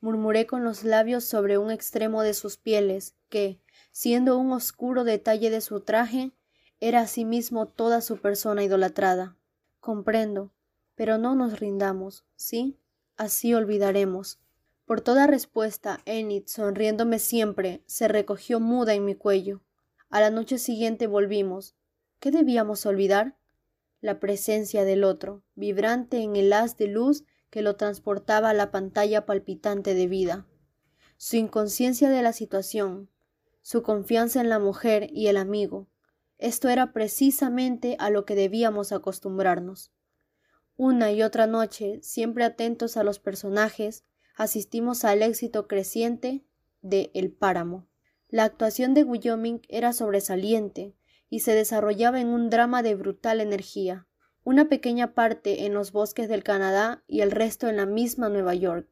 murmuré 0.00 0.46
con 0.46 0.64
los 0.64 0.82
labios 0.82 1.24
sobre 1.24 1.56
un 1.56 1.70
extremo 1.70 2.22
de 2.22 2.34
sus 2.34 2.56
pieles, 2.56 3.14
que, 3.28 3.60
siendo 3.94 4.36
un 4.36 4.50
oscuro 4.50 5.04
detalle 5.04 5.50
de 5.50 5.60
su 5.60 5.80
traje, 5.80 6.32
era 6.80 7.02
asimismo 7.02 7.68
toda 7.68 8.00
su 8.00 8.16
persona 8.16 8.64
idolatrada. 8.64 9.36
Comprendo, 9.78 10.52
pero 10.96 11.16
no 11.16 11.36
nos 11.36 11.60
rindamos, 11.60 12.24
¿sí? 12.34 12.76
Así 13.16 13.54
olvidaremos. 13.54 14.40
Por 14.84 15.00
toda 15.00 15.28
respuesta, 15.28 16.00
Enid, 16.06 16.42
sonriéndome 16.46 17.20
siempre, 17.20 17.84
se 17.86 18.08
recogió 18.08 18.58
muda 18.58 18.94
en 18.94 19.04
mi 19.04 19.14
cuello. 19.14 19.62
A 20.10 20.20
la 20.20 20.30
noche 20.30 20.58
siguiente 20.58 21.06
volvimos. 21.06 21.76
¿Qué 22.18 22.32
debíamos 22.32 22.86
olvidar? 22.86 23.38
La 24.00 24.18
presencia 24.18 24.84
del 24.84 25.04
otro, 25.04 25.44
vibrante 25.54 26.18
en 26.20 26.34
el 26.34 26.52
haz 26.52 26.76
de 26.76 26.88
luz 26.88 27.22
que 27.48 27.62
lo 27.62 27.76
transportaba 27.76 28.50
a 28.50 28.54
la 28.54 28.72
pantalla 28.72 29.24
palpitante 29.24 29.94
de 29.94 30.08
vida. 30.08 30.48
Su 31.16 31.36
inconsciencia 31.36 32.10
de 32.10 32.22
la 32.22 32.32
situación, 32.32 33.08
su 33.64 33.82
confianza 33.82 34.42
en 34.42 34.50
la 34.50 34.58
mujer 34.58 35.08
y 35.10 35.28
el 35.28 35.38
amigo. 35.38 35.88
Esto 36.36 36.68
era 36.68 36.92
precisamente 36.92 37.96
a 37.98 38.10
lo 38.10 38.26
que 38.26 38.34
debíamos 38.34 38.92
acostumbrarnos. 38.92 39.90
Una 40.76 41.10
y 41.12 41.22
otra 41.22 41.46
noche, 41.46 41.98
siempre 42.02 42.44
atentos 42.44 42.98
a 42.98 43.04
los 43.04 43.18
personajes, 43.18 44.04
asistimos 44.36 45.06
al 45.06 45.22
éxito 45.22 45.66
creciente 45.66 46.44
de 46.82 47.10
El 47.14 47.32
Páramo. 47.32 47.88
La 48.28 48.44
actuación 48.44 48.92
de 48.92 49.02
Wyoming 49.02 49.62
era 49.70 49.94
sobresaliente 49.94 50.94
y 51.30 51.40
se 51.40 51.54
desarrollaba 51.54 52.20
en 52.20 52.28
un 52.28 52.50
drama 52.50 52.82
de 52.82 52.94
brutal 52.94 53.40
energía, 53.40 54.06
una 54.42 54.68
pequeña 54.68 55.14
parte 55.14 55.64
en 55.64 55.72
los 55.72 55.90
bosques 55.90 56.28
del 56.28 56.42
Canadá 56.42 57.02
y 57.06 57.22
el 57.22 57.30
resto 57.30 57.68
en 57.68 57.78
la 57.78 57.86
misma 57.86 58.28
Nueva 58.28 58.54
York. 58.54 58.90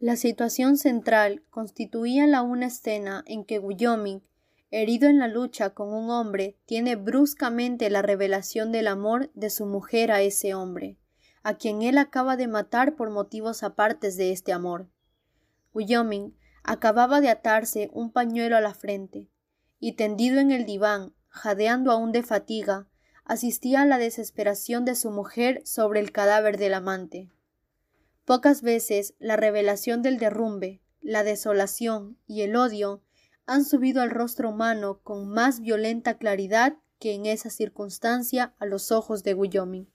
La 0.00 0.14
situación 0.14 0.76
central 0.76 1.42
constituía 1.50 2.28
la 2.28 2.42
una 2.42 2.66
escena 2.66 3.24
en 3.26 3.44
que 3.44 3.58
Wyoming, 3.58 4.22
herido 4.70 5.08
en 5.08 5.18
la 5.18 5.26
lucha 5.26 5.70
con 5.70 5.92
un 5.92 6.08
hombre, 6.10 6.56
tiene 6.66 6.94
bruscamente 6.94 7.90
la 7.90 8.00
revelación 8.00 8.70
del 8.70 8.86
amor 8.86 9.28
de 9.34 9.50
su 9.50 9.66
mujer 9.66 10.12
a 10.12 10.22
ese 10.22 10.54
hombre, 10.54 10.98
a 11.42 11.54
quien 11.54 11.82
él 11.82 11.98
acaba 11.98 12.36
de 12.36 12.46
matar 12.46 12.94
por 12.94 13.10
motivos 13.10 13.64
apartes 13.64 14.16
de 14.16 14.30
este 14.30 14.52
amor. 14.52 14.88
Wyoming 15.74 16.32
acababa 16.62 17.20
de 17.20 17.30
atarse 17.30 17.90
un 17.92 18.12
pañuelo 18.12 18.56
a 18.56 18.60
la 18.60 18.74
frente, 18.74 19.26
y 19.80 19.94
tendido 19.94 20.38
en 20.38 20.52
el 20.52 20.64
diván, 20.64 21.12
jadeando 21.26 21.90
aún 21.90 22.12
de 22.12 22.22
fatiga, 22.22 22.86
asistía 23.24 23.82
a 23.82 23.86
la 23.86 23.98
desesperación 23.98 24.84
de 24.84 24.94
su 24.94 25.10
mujer 25.10 25.60
sobre 25.64 25.98
el 25.98 26.12
cadáver 26.12 26.56
del 26.56 26.74
amante. 26.74 27.30
Pocas 28.28 28.60
veces 28.60 29.14
la 29.18 29.38
revelación 29.38 30.02
del 30.02 30.18
derrumbe, 30.18 30.82
la 31.00 31.24
desolación 31.24 32.18
y 32.26 32.42
el 32.42 32.56
odio 32.56 33.00
han 33.46 33.64
subido 33.64 34.02
al 34.02 34.10
rostro 34.10 34.50
humano 34.50 35.00
con 35.02 35.30
más 35.30 35.60
violenta 35.60 36.18
claridad 36.18 36.76
que 36.98 37.14
en 37.14 37.24
esa 37.24 37.48
circunstancia 37.48 38.54
a 38.58 38.66
los 38.66 38.92
ojos 38.92 39.22
de 39.22 39.32
Wyoming. 39.32 39.88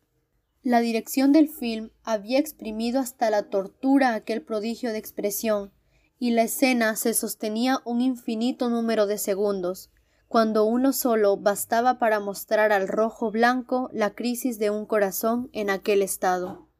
La 0.63 0.79
dirección 0.79 1.31
del 1.31 1.47
film 1.47 1.91
había 2.01 2.39
exprimido 2.39 2.99
hasta 2.99 3.29
la 3.29 3.51
tortura 3.51 4.15
aquel 4.15 4.41
prodigio 4.41 4.91
de 4.91 4.97
expresión, 4.97 5.71
y 6.17 6.31
la 6.31 6.41
escena 6.41 6.95
se 6.95 7.13
sostenía 7.13 7.81
un 7.85 8.01
infinito 8.01 8.67
número 8.67 9.05
de 9.05 9.19
segundos, 9.19 9.91
cuando 10.27 10.65
uno 10.65 10.91
solo 10.91 11.37
bastaba 11.37 11.99
para 11.99 12.19
mostrar 12.19 12.71
al 12.71 12.87
rojo 12.87 13.29
blanco 13.29 13.91
la 13.93 14.15
crisis 14.15 14.57
de 14.57 14.71
un 14.71 14.87
corazón 14.87 15.51
en 15.53 15.69
aquel 15.69 16.01
estado. 16.01 16.72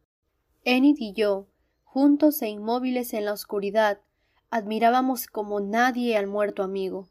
Enid 0.66 0.96
y 1.00 1.12
yo, 1.12 1.48
juntos 1.84 2.42
e 2.42 2.48
inmóviles 2.48 3.14
en 3.14 3.26
la 3.26 3.34
oscuridad, 3.34 4.00
admirábamos 4.50 5.28
como 5.28 5.60
nadie 5.60 6.16
al 6.16 6.28
muerto 6.28 6.64
amigo, 6.64 7.10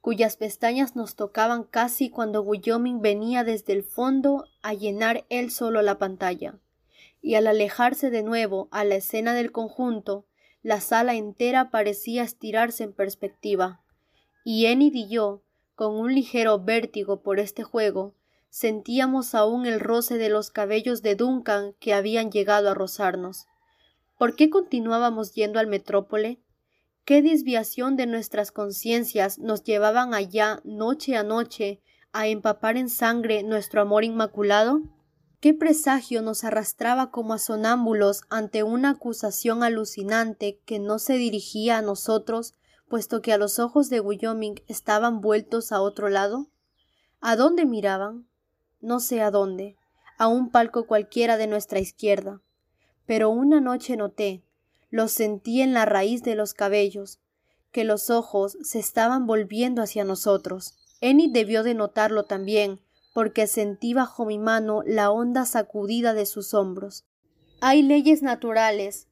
cuyas 0.00 0.36
pestañas 0.36 0.94
nos 0.94 1.16
tocaban 1.16 1.64
casi 1.64 2.10
cuando 2.10 2.42
Wyoming 2.42 3.00
venía 3.00 3.42
desde 3.42 3.72
el 3.72 3.82
fondo 3.82 4.44
a 4.62 4.74
llenar 4.74 5.26
él 5.30 5.50
solo 5.50 5.82
la 5.82 5.98
pantalla. 5.98 6.60
Y 7.20 7.34
al 7.34 7.48
alejarse 7.48 8.10
de 8.10 8.22
nuevo 8.22 8.68
a 8.70 8.84
la 8.84 8.94
escena 8.94 9.34
del 9.34 9.50
conjunto, 9.50 10.24
la 10.62 10.80
sala 10.80 11.16
entera 11.16 11.72
parecía 11.72 12.22
estirarse 12.22 12.84
en 12.84 12.92
perspectiva. 12.92 13.82
Y 14.44 14.66
Enid 14.66 14.94
y 14.94 15.08
yo, 15.08 15.42
con 15.74 15.96
un 15.96 16.14
ligero 16.14 16.60
vértigo 16.60 17.20
por 17.20 17.40
este 17.40 17.64
juego, 17.64 18.14
sentíamos 18.52 19.34
aún 19.34 19.64
el 19.64 19.80
roce 19.80 20.18
de 20.18 20.28
los 20.28 20.50
cabellos 20.50 21.00
de 21.00 21.14
Duncan 21.16 21.72
que 21.80 21.94
habían 21.94 22.30
llegado 22.30 22.68
a 22.68 22.74
rozarnos. 22.74 23.46
¿Por 24.18 24.36
qué 24.36 24.50
continuábamos 24.50 25.32
yendo 25.32 25.58
al 25.58 25.68
metrópole? 25.68 26.38
¿Qué 27.06 27.22
desviación 27.22 27.96
de 27.96 28.04
nuestras 28.04 28.52
conciencias 28.52 29.38
nos 29.38 29.64
llevaban 29.64 30.12
allá 30.12 30.60
noche 30.64 31.16
a 31.16 31.22
noche 31.22 31.80
a 32.12 32.28
empapar 32.28 32.76
en 32.76 32.90
sangre 32.90 33.42
nuestro 33.42 33.80
amor 33.80 34.04
inmaculado? 34.04 34.82
¿Qué 35.40 35.54
presagio 35.54 36.20
nos 36.20 36.44
arrastraba 36.44 37.10
como 37.10 37.32
a 37.32 37.38
sonámbulos 37.38 38.20
ante 38.28 38.64
una 38.64 38.90
acusación 38.90 39.62
alucinante 39.62 40.60
que 40.66 40.78
no 40.78 40.98
se 40.98 41.14
dirigía 41.14 41.78
a 41.78 41.82
nosotros, 41.82 42.52
puesto 42.86 43.22
que 43.22 43.32
a 43.32 43.38
los 43.38 43.58
ojos 43.58 43.88
de 43.88 44.00
Wyoming 44.00 44.56
estaban 44.68 45.22
vueltos 45.22 45.72
a 45.72 45.80
otro 45.80 46.10
lado? 46.10 46.48
¿A 47.22 47.34
dónde 47.34 47.64
miraban? 47.64 48.28
No 48.82 49.00
sé 49.00 49.22
a 49.22 49.30
dónde, 49.30 49.76
a 50.18 50.26
un 50.26 50.50
palco 50.50 50.86
cualquiera 50.86 51.36
de 51.36 51.46
nuestra 51.46 51.78
izquierda. 51.78 52.42
Pero 53.06 53.30
una 53.30 53.60
noche 53.60 53.96
noté, 53.96 54.42
lo 54.90 55.08
sentí 55.08 55.62
en 55.62 55.72
la 55.72 55.84
raíz 55.84 56.22
de 56.24 56.34
los 56.34 56.52
cabellos, 56.52 57.20
que 57.70 57.84
los 57.84 58.10
ojos 58.10 58.58
se 58.62 58.80
estaban 58.80 59.26
volviendo 59.26 59.82
hacia 59.82 60.04
nosotros. 60.04 60.74
Enid 61.00 61.32
debió 61.32 61.62
de 61.62 61.74
notarlo 61.74 62.24
también, 62.24 62.80
porque 63.14 63.46
sentí 63.46 63.94
bajo 63.94 64.26
mi 64.26 64.38
mano 64.38 64.82
la 64.84 65.10
honda 65.10 65.46
sacudida 65.46 66.12
de 66.12 66.26
sus 66.26 66.52
hombros. 66.52 67.04
Hay 67.60 67.82
leyes 67.82 68.20
naturales, 68.22 69.06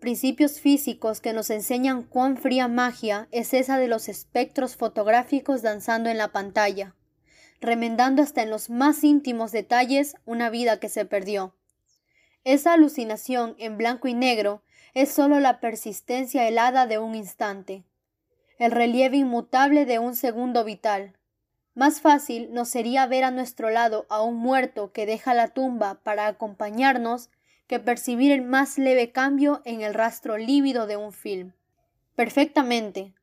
principios 0.00 0.60
físicos 0.60 1.20
que 1.20 1.34
nos 1.34 1.50
enseñan 1.50 2.02
cuán 2.02 2.38
fría 2.38 2.68
magia 2.68 3.28
es 3.32 3.52
esa 3.52 3.78
de 3.78 3.86
los 3.86 4.08
espectros 4.08 4.76
fotográficos 4.76 5.60
danzando 5.60 6.08
en 6.08 6.16
la 6.16 6.32
pantalla, 6.32 6.96
remendando 7.60 8.22
hasta 8.22 8.42
en 8.42 8.50
los 8.50 8.70
más 8.70 9.04
íntimos 9.04 9.52
detalles 9.52 10.16
una 10.24 10.50
vida 10.50 10.80
que 10.80 10.88
se 10.88 11.04
perdió. 11.04 11.54
Esa 12.44 12.72
alucinación 12.72 13.54
en 13.58 13.76
blanco 13.76 14.08
y 14.08 14.14
negro 14.14 14.62
es 14.94 15.10
sólo 15.12 15.40
la 15.40 15.60
persistencia 15.60 16.48
helada 16.48 16.86
de 16.86 16.98
un 16.98 17.14
instante, 17.14 17.84
el 18.58 18.70
relieve 18.72 19.18
inmutable 19.18 19.84
de 19.84 19.98
un 19.98 20.16
segundo 20.16 20.64
vital. 20.64 21.16
Más 21.74 22.00
fácil 22.00 22.52
nos 22.52 22.68
sería 22.68 23.06
ver 23.06 23.24
a 23.24 23.30
nuestro 23.30 23.70
lado 23.70 24.06
a 24.08 24.22
un 24.22 24.36
muerto 24.36 24.92
que 24.92 25.06
deja 25.06 25.34
la 25.34 25.48
tumba 25.48 26.00
para 26.02 26.26
acompañarnos 26.26 27.30
que 27.66 27.78
percibir 27.78 28.32
el 28.32 28.42
más 28.42 28.78
leve 28.78 29.12
cambio 29.12 29.62
en 29.64 29.82
el 29.82 29.94
rastro 29.94 30.36
lívido 30.36 30.86
de 30.86 30.96
un 30.96 31.12
film. 31.12 31.52
Perfectamente, 32.16 33.14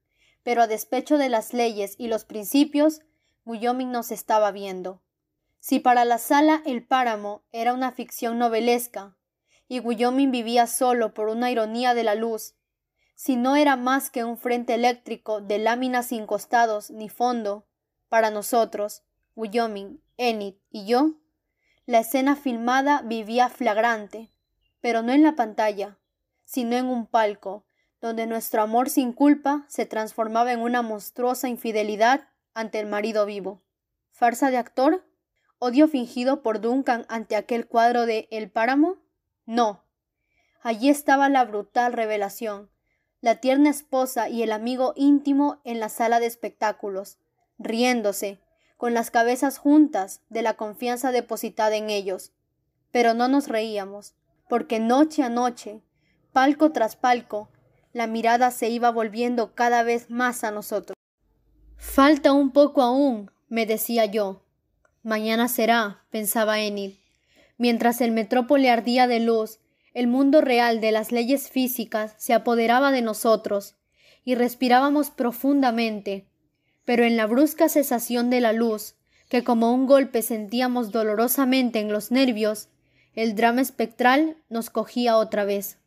pero 0.44 0.62
a 0.62 0.68
despecho 0.68 1.18
de 1.18 1.28
las 1.28 1.54
leyes 1.54 1.96
y 1.98 2.08
los 2.08 2.24
principios, 2.24 3.02
Wyoming 3.48 3.92
nos 3.92 4.12
estaba 4.12 4.52
viendo. 4.52 5.02
Si 5.60 5.80
para 5.80 6.04
la 6.04 6.18
sala 6.18 6.62
El 6.66 6.86
páramo 6.86 7.44
era 7.54 7.74
una 7.74 7.94
ficción 7.94 8.38
novelesca, 8.38 9.16
y 9.70 9.80
Wyoming 9.80 10.32
vivía 10.32 10.68
solo 10.68 11.14
por 11.14 11.30
una 11.30 11.50
ironía 11.50 11.94
de 11.94 12.04
la 12.04 12.14
luz. 12.14 12.56
Si 13.16 13.38
no 13.38 13.56
era 13.56 13.78
más 13.78 14.10
que 14.10 14.26
un 14.26 14.38
frente 14.38 14.74
eléctrico 14.74 15.40
de 15.40 15.60
láminas 15.60 16.08
sin 16.08 16.26
costados 16.28 16.92
ni 16.92 17.08
fondo, 17.08 17.66
para 18.10 18.32
nosotros, 18.32 19.04
Wyoming, 19.36 20.02
Enid 20.18 20.56
y 20.70 20.86
yo, 20.86 21.12
la 21.86 22.00
escena 22.00 22.36
filmada 22.36 23.02
vivía 23.02 23.48
flagrante, 23.48 24.30
pero 24.82 25.04
no 25.04 25.14
en 25.14 25.24
la 25.24 25.38
pantalla, 25.38 25.98
sino 26.44 26.76
en 26.76 26.88
un 26.88 27.08
palco, 27.08 27.66
donde 28.02 28.28
nuestro 28.28 28.62
amor 28.62 28.90
sin 28.90 29.14
culpa 29.14 29.66
se 29.70 29.86
transformaba 29.86 30.52
en 30.52 30.60
una 30.60 30.82
monstruosa 30.82 31.48
infidelidad 31.48 32.28
ante 32.58 32.80
el 32.80 32.88
marido 32.88 33.28
vivo. 33.28 33.62
¿Farsa 34.10 34.50
de 34.50 34.58
actor? 34.58 35.06
¿Odio 35.60 35.88
fingido 35.88 36.42
por 36.42 36.60
Duncan 36.60 37.06
ante 37.08 37.36
aquel 37.36 37.68
cuadro 37.68 38.08
de 38.08 38.28
El 38.32 38.50
páramo? 38.50 38.98
No. 39.46 39.84
Allí 40.64 40.90
estaba 40.90 41.30
la 41.30 41.46
brutal 41.46 41.94
revelación, 41.94 42.72
la 43.22 43.36
tierna 43.36 43.70
esposa 43.70 44.28
y 44.28 44.42
el 44.42 44.52
amigo 44.52 44.94
íntimo 44.96 45.62
en 45.66 45.80
la 45.80 45.90
sala 45.90 46.20
de 46.20 46.26
espectáculos, 46.26 47.20
riéndose, 47.60 48.40
con 48.76 48.96
las 48.96 49.12
cabezas 49.12 49.60
juntas 49.60 50.22
de 50.30 50.42
la 50.42 50.56
confianza 50.56 51.12
depositada 51.12 51.76
en 51.76 51.92
ellos. 51.92 52.32
Pero 52.92 53.14
no 53.14 53.28
nos 53.28 53.50
reíamos, 53.50 54.16
porque 54.50 54.80
noche 54.80 55.22
a 55.22 55.30
noche, 55.30 55.84
palco 56.34 56.72
tras 56.72 56.96
palco, 56.96 57.50
la 57.94 58.08
mirada 58.08 58.50
se 58.50 58.70
iba 58.70 58.90
volviendo 58.90 59.54
cada 59.54 59.84
vez 59.84 60.10
más 60.10 60.44
a 60.44 60.50
nosotros. 60.50 60.97
Falta 61.78 62.34
un 62.34 62.52
poco 62.52 62.82
aún, 62.82 63.32
me 63.50 63.66
decía 63.66 64.06
yo. 64.06 64.42
Mañana 65.04 65.48
será, 65.48 66.04
pensaba 66.10 66.60
Enid. 66.60 66.94
Mientras 67.58 68.02
el 68.02 68.12
metrópole 68.12 68.70
ardía 68.70 69.08
de 69.08 69.20
luz, 69.20 69.60
el 69.94 70.08
mundo 70.08 70.42
real 70.42 70.82
de 70.82 70.92
las 70.92 71.12
leyes 71.12 71.50
físicas 71.50 72.14
se 72.18 72.34
apoderaba 72.34 72.92
de 72.92 73.02
nosotros, 73.02 73.76
y 74.26 74.36
respirábamos 74.36 75.10
profundamente. 75.10 76.28
Pero 76.84 77.06
en 77.06 77.16
la 77.16 77.26
brusca 77.26 77.70
cesación 77.70 78.30
de 78.30 78.42
la 78.42 78.54
luz, 78.54 78.96
que 79.30 79.44
como 79.44 79.74
un 79.74 79.88
golpe 79.88 80.22
sentíamos 80.22 80.92
dolorosamente 80.92 81.80
en 81.80 81.92
los 81.92 82.12
nervios, 82.12 82.70
el 83.16 83.36
drama 83.36 83.62
espectral 83.62 84.38
nos 84.50 84.70
cogía 84.70 85.18
otra 85.18 85.46
vez. 85.46 85.78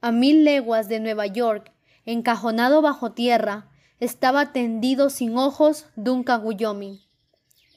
A 0.00 0.12
mil 0.12 0.44
leguas 0.44 0.88
de 0.88 1.00
Nueva 1.00 1.26
York, 1.26 1.72
encajonado 2.04 2.82
bajo 2.82 3.12
tierra, 3.12 3.70
estaba 4.00 4.52
tendido 4.52 5.10
sin 5.10 5.36
ojos 5.36 5.86
Duncan 5.96 6.44
Wyoming. 6.44 7.00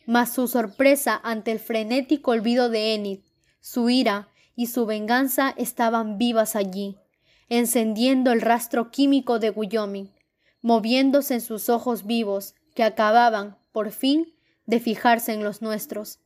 Mas 0.05 0.33
su 0.33 0.47
sorpresa 0.47 1.19
ante 1.23 1.51
el 1.51 1.59
frenético 1.59 2.31
olvido 2.31 2.69
de 2.69 2.93
Enid 2.95 3.19
su 3.61 3.89
ira 3.89 4.29
y 4.55 4.67
su 4.67 4.85
venganza 4.85 5.53
estaban 5.57 6.17
vivas 6.17 6.55
allí, 6.55 6.97
encendiendo 7.49 8.31
el 8.31 8.41
rastro 8.41 8.91
químico 8.91 9.39
de 9.39 9.51
Wyoming, 9.51 10.11
moviéndose 10.61 11.35
en 11.35 11.41
sus 11.41 11.69
ojos 11.69 12.05
vivos, 12.05 12.55
que 12.75 12.83
acababan, 12.83 13.57
por 13.71 13.91
fin, 13.91 14.33
de 14.65 14.79
fijarse 14.79 15.33
en 15.33 15.43
los 15.43 15.61
nuestros. 15.61 16.19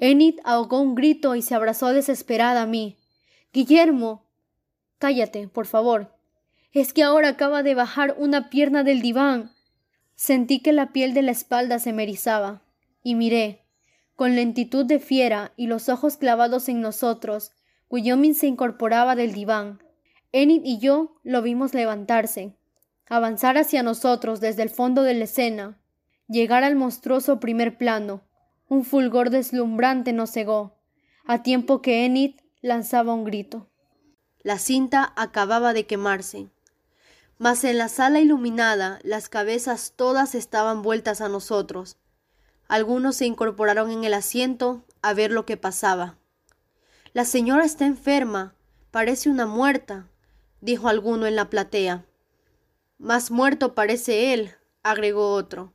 Enid 0.00 0.38
ahogó 0.44 0.80
un 0.80 0.94
grito 0.94 1.34
y 1.34 1.42
se 1.42 1.54
abrazó 1.54 1.88
desesperada 1.88 2.62
a 2.62 2.66
mí. 2.66 2.96
Guillermo. 3.52 4.24
Cállate, 4.98 5.48
por 5.48 5.66
favor. 5.66 6.16
Es 6.72 6.92
que 6.92 7.02
ahora 7.02 7.28
acaba 7.28 7.62
de 7.62 7.74
bajar 7.74 8.14
una 8.18 8.48
pierna 8.48 8.82
del 8.82 9.02
diván. 9.02 9.52
Sentí 10.14 10.60
que 10.60 10.72
la 10.72 10.92
piel 10.92 11.12
de 11.12 11.22
la 11.22 11.32
espalda 11.32 11.78
se 11.78 11.92
me 11.92 12.04
erizaba, 12.04 12.62
y 13.02 13.14
miré, 13.14 13.62
con 14.14 14.36
lentitud 14.36 14.86
de 14.86 15.00
fiera 15.00 15.52
y 15.56 15.66
los 15.66 15.88
ojos 15.88 16.16
clavados 16.16 16.68
en 16.68 16.80
nosotros, 16.80 17.52
Wyoming 17.90 18.34
se 18.34 18.46
incorporaba 18.46 19.16
del 19.16 19.32
diván. 19.32 19.82
Enid 20.30 20.62
y 20.64 20.78
yo 20.78 21.20
lo 21.22 21.42
vimos 21.42 21.74
levantarse, 21.74 22.56
avanzar 23.06 23.58
hacia 23.58 23.82
nosotros 23.82 24.40
desde 24.40 24.62
el 24.62 24.70
fondo 24.70 25.02
de 25.02 25.14
la 25.14 25.24
escena, 25.24 25.78
llegar 26.28 26.64
al 26.64 26.76
monstruoso 26.76 27.40
primer 27.40 27.76
plano. 27.76 28.22
Un 28.68 28.84
fulgor 28.84 29.28
deslumbrante 29.28 30.12
nos 30.14 30.30
cegó, 30.30 30.78
a 31.26 31.42
tiempo 31.42 31.82
que 31.82 32.06
Enid 32.06 32.36
lanzaba 32.60 33.12
un 33.12 33.24
grito. 33.24 33.68
La 34.42 34.58
cinta 34.58 35.12
acababa 35.16 35.72
de 35.72 35.84
quemarse. 35.84 36.51
Mas 37.38 37.64
en 37.64 37.78
la 37.78 37.88
sala 37.88 38.20
iluminada 38.20 38.98
las 39.02 39.28
cabezas 39.28 39.92
todas 39.96 40.34
estaban 40.34 40.82
vueltas 40.82 41.20
a 41.20 41.28
nosotros, 41.28 41.96
algunos 42.72 43.16
se 43.16 43.26
incorporaron 43.26 43.90
en 43.90 44.04
el 44.04 44.14
asiento 44.14 44.82
a 45.02 45.12
ver 45.12 45.30
lo 45.30 45.44
que 45.44 45.58
pasaba. 45.58 46.16
La 47.12 47.26
señora 47.26 47.66
está 47.66 47.84
enferma, 47.84 48.54
parece 48.90 49.28
una 49.28 49.44
muerta, 49.44 50.08
dijo 50.62 50.88
alguno 50.88 51.26
en 51.26 51.36
la 51.36 51.50
platea. 51.50 52.06
Más 52.96 53.30
muerto 53.30 53.74
parece 53.74 54.32
él, 54.32 54.54
agregó 54.82 55.34
otro. 55.34 55.74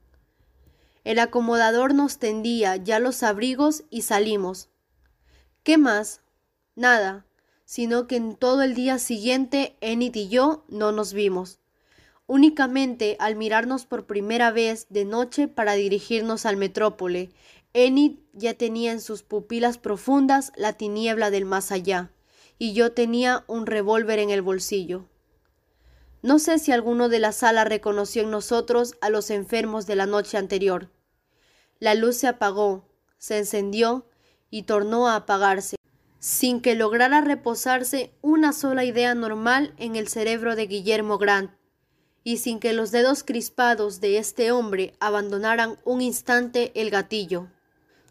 El 1.03 1.19
acomodador 1.19 1.93
nos 1.93 2.17
tendía 2.17 2.77
ya 2.77 2.97
los 2.97 3.21
abrigos 3.21 3.83
y 3.91 4.01
salimos. 4.01 4.69
¿Qué 5.61 5.77
más? 5.77 6.21
Nada, 6.73 7.26
sino 7.67 8.07
que 8.07 8.15
en 8.15 8.35
todo 8.35 8.63
el 8.63 8.73
día 8.73 8.97
siguiente 8.97 9.77
Enid 9.81 10.15
y 10.15 10.29
yo 10.29 10.65
no 10.69 10.91
nos 10.91 11.13
vimos 11.13 11.59
únicamente 12.27 13.15
al 13.19 13.35
mirarnos 13.35 13.85
por 13.85 14.05
primera 14.05 14.51
vez 14.51 14.85
de 14.89 15.05
noche 15.05 15.47
para 15.47 15.73
dirigirnos 15.73 16.45
al 16.45 16.57
metrópole. 16.57 17.31
Enid 17.73 18.17
ya 18.33 18.53
tenía 18.53 18.91
en 18.91 19.01
sus 19.01 19.23
pupilas 19.23 19.77
profundas 19.77 20.51
la 20.55 20.73
tiniebla 20.73 21.31
del 21.31 21.45
más 21.45 21.71
allá, 21.71 22.11
y 22.59 22.73
yo 22.73 22.91
tenía 22.91 23.45
un 23.47 23.65
revólver 23.65 24.19
en 24.19 24.29
el 24.29 24.41
bolsillo. 24.41 25.05
No 26.21 26.39
sé 26.39 26.59
si 26.59 26.71
alguno 26.71 27.07
de 27.07 27.19
la 27.19 27.31
sala 27.31 27.63
reconoció 27.63 28.23
en 28.23 28.31
nosotros 28.31 28.95
a 29.01 29.09
los 29.09 29.29
enfermos 29.29 29.85
de 29.85 29.95
la 29.95 30.05
noche 30.05 30.37
anterior. 30.37 30.89
La 31.79 31.95
luz 31.95 32.17
se 32.17 32.27
apagó, 32.27 32.89
se 33.17 33.37
encendió 33.37 34.05
y 34.49 34.63
tornó 34.63 35.07
a 35.07 35.15
apagarse, 35.15 35.76
sin 36.19 36.61
que 36.61 36.75
lograra 36.75 37.21
reposarse 37.21 38.11
una 38.21 38.53
sola 38.53 38.83
idea 38.83 39.13
normal 39.15 39.73
en 39.77 39.95
el 39.95 40.07
cerebro 40.07 40.55
de 40.55 40.67
Guillermo 40.67 41.17
Grant, 41.17 41.51
y 42.23 42.37
sin 42.37 42.59
que 42.59 42.73
los 42.73 42.91
dedos 42.91 43.23
crispados 43.23 44.01
de 44.01 44.17
este 44.17 44.51
hombre 44.51 44.93
abandonaran 44.99 45.77
un 45.85 46.01
instante 46.01 46.71
el 46.75 46.89
gatillo. 46.89 47.47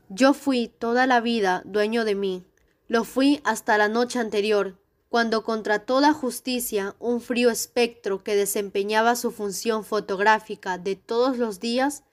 Yo 0.09 0.33
fui 0.33 0.69
toda 0.69 1.07
la 1.07 1.21
vida 1.21 1.63
dueño 1.65 2.05
de 2.05 2.15
mí, 2.15 2.45
lo 2.89 3.05
fui 3.05 3.41
hasta 3.45 3.77
la 3.77 3.89
noche 3.89 4.19
anterior, 4.19 4.79
cuando 5.09 5.45
contra 5.45 5.81
toda 5.81 6.13
justicia 6.13 6.95
un 6.99 7.21
frío 7.21 7.51
espectro 7.51 8.23
que 8.23 8.37
desempeñaba 8.37 9.17
su 9.17 9.33
función 9.33 9.85
fotográfica 9.85 10.79
de 10.79 10.97
todos 10.97 11.39
los 11.39 11.61
días 11.61 12.05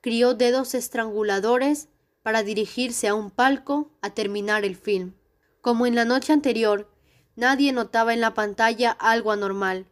crió 0.00 0.34
dedos 0.34 0.74
estranguladores 0.74 1.88
para 2.22 2.42
dirigirse 2.42 3.08
a 3.08 3.14
un 3.14 3.30
palco 3.30 3.90
a 4.00 4.10
terminar 4.10 4.64
el 4.64 4.76
film. 4.76 5.14
Como 5.62 5.86
en 5.86 5.94
la 5.94 6.04
noche 6.04 6.32
anterior, 6.32 6.90
nadie 7.36 7.72
notaba 7.72 8.12
en 8.12 8.20
la 8.20 8.34
pantalla 8.34 8.90
algo 8.90 9.30
anormal, 9.30 9.86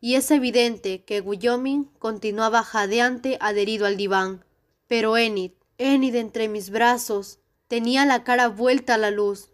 y 0.00 0.16
es 0.16 0.28
evidente 0.32 1.04
que 1.04 1.20
Guillaumin 1.20 1.84
continuaba 2.00 2.64
jadeante 2.64 3.38
adherido 3.40 3.86
al 3.86 3.96
diván. 3.96 4.44
Pero 4.88 5.16
Enid, 5.16 5.52
Enid 5.78 6.16
entre 6.16 6.48
mis 6.48 6.70
brazos, 6.70 7.38
tenía 7.68 8.04
la 8.04 8.24
cara 8.24 8.48
vuelta 8.48 8.94
a 8.94 8.98
la 8.98 9.12
luz, 9.12 9.50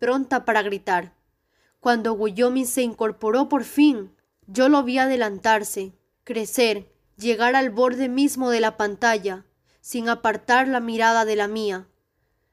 pronta 0.00 0.44
para 0.44 0.62
gritar. 0.62 1.14
Cuando 1.78 2.16
Guillaumin 2.16 2.66
se 2.66 2.82
incorporó 2.82 3.48
por 3.48 3.62
fin, 3.62 4.10
yo 4.48 4.68
lo 4.68 4.82
vi 4.82 4.98
adelantarse, 4.98 5.92
crecer, 6.24 6.92
llegar 7.16 7.54
al 7.54 7.70
borde 7.70 8.08
mismo 8.08 8.50
de 8.50 8.58
la 8.58 8.76
pantalla, 8.76 9.46
sin 9.80 10.08
apartar 10.08 10.66
la 10.66 10.80
mirada 10.80 11.24
de 11.24 11.36
la 11.36 11.46
mía. 11.46 11.86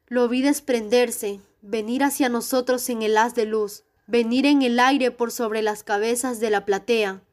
Lo 0.05 0.27
vi 0.27 0.43
desprenderse, 0.43 1.41
venir 1.61 2.03
hacia 2.03 2.29
nosotros 2.29 2.89
en 2.89 3.01
el 3.01 3.17
haz 3.17 3.35
de 3.35 3.45
luz, 3.45 3.83
venir 4.07 4.45
en 4.45 4.61
el 4.61 4.79
aire 4.79 5.11
por 5.11 5.31
sobre 5.31 5.61
las 5.61 5.83
cabezas 5.83 6.39
de 6.39 6.49
la 6.49 6.65
platea, 6.65 7.23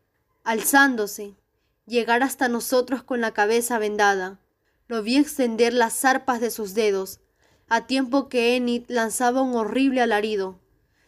alzándose, 0.44 1.34
llegar 1.86 2.22
hasta 2.22 2.48
nosotros 2.48 3.02
con 3.02 3.20
la 3.20 3.32
cabeza 3.32 3.78
vendada. 3.78 4.38
Lo 4.86 5.02
vi 5.02 5.16
extender 5.16 5.72
las 5.72 5.94
zarpas 5.94 6.40
de 6.40 6.50
sus 6.50 6.74
dedos, 6.74 7.20
a 7.68 7.86
tiempo 7.86 8.28
que 8.28 8.56
Enid 8.56 8.84
lanzaba 8.88 9.42
un 9.42 9.54
horrible 9.54 10.00
alarido, 10.00 10.58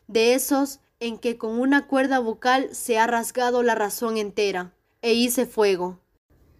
de 0.06 0.34
esos 0.34 0.80
en 0.98 1.18
que 1.18 1.38
con 1.38 1.58
una 1.58 1.86
cuerda 1.86 2.18
vocal 2.18 2.68
se 2.72 2.98
ha 2.98 3.06
rasgado 3.06 3.62
la 3.62 3.74
razón 3.74 4.18
entera, 4.18 4.74
e 5.00 5.14
hice 5.14 5.46
fuego. 5.46 6.00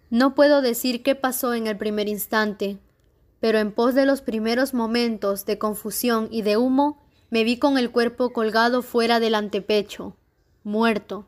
No 0.09 0.33
puedo 0.33 0.61
decir 0.61 1.03
qué 1.03 1.13
pasó 1.15 1.53
en 1.53 1.67
el 1.67 1.77
primer 1.77 2.09
instante, 2.09 2.79
pero 3.41 3.59
en 3.59 3.73
pos 3.73 3.95
de 3.95 4.05
los 4.05 4.21
primeros 4.21 4.73
momentos 4.73 5.45
de 5.45 5.57
confusión 5.57 6.29
y 6.31 6.43
de 6.43 6.55
humo, 6.55 7.01
me 7.31 7.43
vi 7.43 7.57
con 7.57 7.77
el 7.77 7.91
cuerpo 7.91 8.31
colgado 8.31 8.83
fuera 8.83 9.19
del 9.19 9.35
antepecho, 9.35 10.15
muerto. 10.63 11.27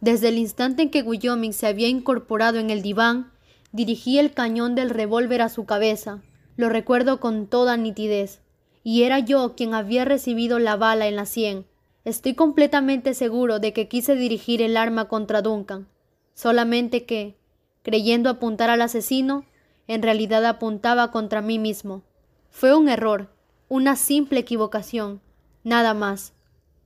Desde 0.00 0.28
el 0.28 0.38
instante 0.38 0.82
en 0.82 0.90
que 0.90 1.02
Guillaumin 1.02 1.52
se 1.52 1.66
había 1.66 1.88
incorporado 1.88 2.58
en 2.58 2.70
el 2.70 2.80
diván, 2.80 3.30
dirigí 3.70 4.18
el 4.18 4.32
cañón 4.32 4.74
del 4.74 4.90
revólver 4.90 5.42
a 5.42 5.50
su 5.50 5.66
cabeza. 5.66 6.22
Lo 6.56 6.70
recuerdo 6.70 7.20
con 7.20 7.46
toda 7.46 7.76
nitidez. 7.76 8.40
Y 8.82 9.02
era 9.02 9.18
yo 9.18 9.54
quien 9.54 9.74
había 9.74 10.04
recibido 10.04 10.58
la 10.58 10.76
bala 10.76 11.06
en 11.06 11.16
la 11.16 11.26
sien. 11.26 11.66
Estoy 12.04 12.34
completamente 12.34 13.14
seguro 13.14 13.58
de 13.58 13.72
que 13.72 13.88
quise 13.88 14.16
dirigir 14.16 14.62
el 14.62 14.76
arma 14.76 15.06
contra 15.06 15.42
Duncan, 15.42 15.86
solamente 16.34 17.04
que, 17.04 17.36
creyendo 17.82 18.28
apuntar 18.28 18.70
al 18.70 18.82
asesino, 18.82 19.44
en 19.88 20.02
realidad 20.02 20.44
apuntaba 20.44 21.10
contra 21.10 21.42
mí 21.42 21.58
mismo. 21.58 22.02
Fue 22.50 22.74
un 22.74 22.88
error, 22.88 23.30
una 23.68 23.96
simple 23.96 24.40
equivocación, 24.40 25.20
nada 25.64 25.94
más, 25.94 26.34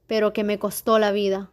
pero 0.06 0.32
que 0.32 0.44
me 0.44 0.58
costó 0.58 0.98
la 0.98 1.12
vida. 1.12 1.50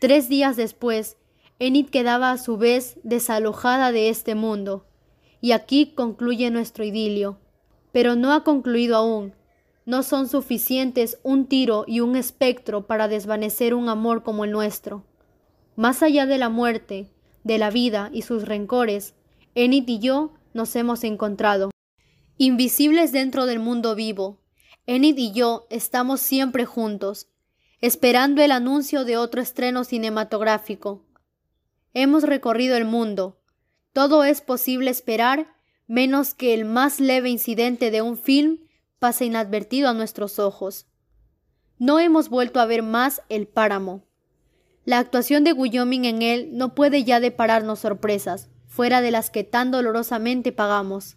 Tres 0.00 0.28
días 0.28 0.56
después, 0.56 1.16
Enid 1.58 1.88
quedaba 1.88 2.32
a 2.32 2.38
su 2.38 2.58
vez 2.58 2.98
desalojada 3.02 3.92
de 3.92 4.10
este 4.10 4.34
mundo, 4.34 4.84
y 5.40 5.52
aquí 5.52 5.92
concluye 5.94 6.50
nuestro 6.50 6.84
idilio. 6.84 7.38
Pero 7.92 8.14
no 8.14 8.32
ha 8.32 8.44
concluido 8.44 8.96
aún. 8.96 9.32
No 9.86 10.02
son 10.02 10.28
suficientes 10.28 11.18
un 11.22 11.46
tiro 11.46 11.84
y 11.86 12.00
un 12.00 12.16
espectro 12.16 12.86
para 12.86 13.08
desvanecer 13.08 13.72
un 13.72 13.88
amor 13.88 14.22
como 14.22 14.44
el 14.44 14.50
nuestro. 14.50 15.04
Más 15.76 16.02
allá 16.02 16.26
de 16.26 16.38
la 16.38 16.48
muerte, 16.48 17.08
de 17.44 17.58
la 17.58 17.70
vida 17.70 18.10
y 18.12 18.22
sus 18.22 18.44
rencores, 18.44 19.14
Enid 19.54 19.88
y 19.88 20.00
yo 20.00 20.32
nos 20.56 20.74
hemos 20.74 21.04
encontrado. 21.04 21.70
Invisibles 22.38 23.12
dentro 23.12 23.46
del 23.46 23.60
mundo 23.60 23.94
vivo, 23.94 24.40
Enid 24.86 25.16
y 25.18 25.32
yo 25.32 25.66
estamos 25.70 26.20
siempre 26.20 26.64
juntos, 26.64 27.28
esperando 27.80 28.42
el 28.42 28.50
anuncio 28.50 29.04
de 29.04 29.16
otro 29.16 29.40
estreno 29.40 29.84
cinematográfico. 29.84 31.04
Hemos 31.92 32.24
recorrido 32.24 32.76
el 32.76 32.84
mundo. 32.84 33.40
Todo 33.92 34.24
es 34.24 34.40
posible 34.40 34.90
esperar 34.90 35.54
menos 35.86 36.34
que 36.34 36.54
el 36.54 36.64
más 36.64 37.00
leve 37.00 37.30
incidente 37.30 37.90
de 37.90 38.02
un 38.02 38.16
film 38.16 38.58
pase 38.98 39.24
inadvertido 39.24 39.88
a 39.88 39.94
nuestros 39.94 40.38
ojos. 40.38 40.86
No 41.78 42.00
hemos 42.00 42.28
vuelto 42.28 42.60
a 42.60 42.66
ver 42.66 42.82
más 42.82 43.22
el 43.28 43.46
páramo. 43.46 44.04
La 44.84 44.98
actuación 44.98 45.42
de 45.44 45.52
Guillaumin 45.52 46.04
en 46.04 46.22
él 46.22 46.50
no 46.52 46.74
puede 46.74 47.04
ya 47.04 47.18
depararnos 47.20 47.80
sorpresas, 47.80 48.48
fuera 48.76 49.00
de 49.00 49.10
las 49.10 49.30
que 49.30 49.42
tan 49.42 49.70
dolorosamente 49.70 50.52
pagamos. 50.52 51.16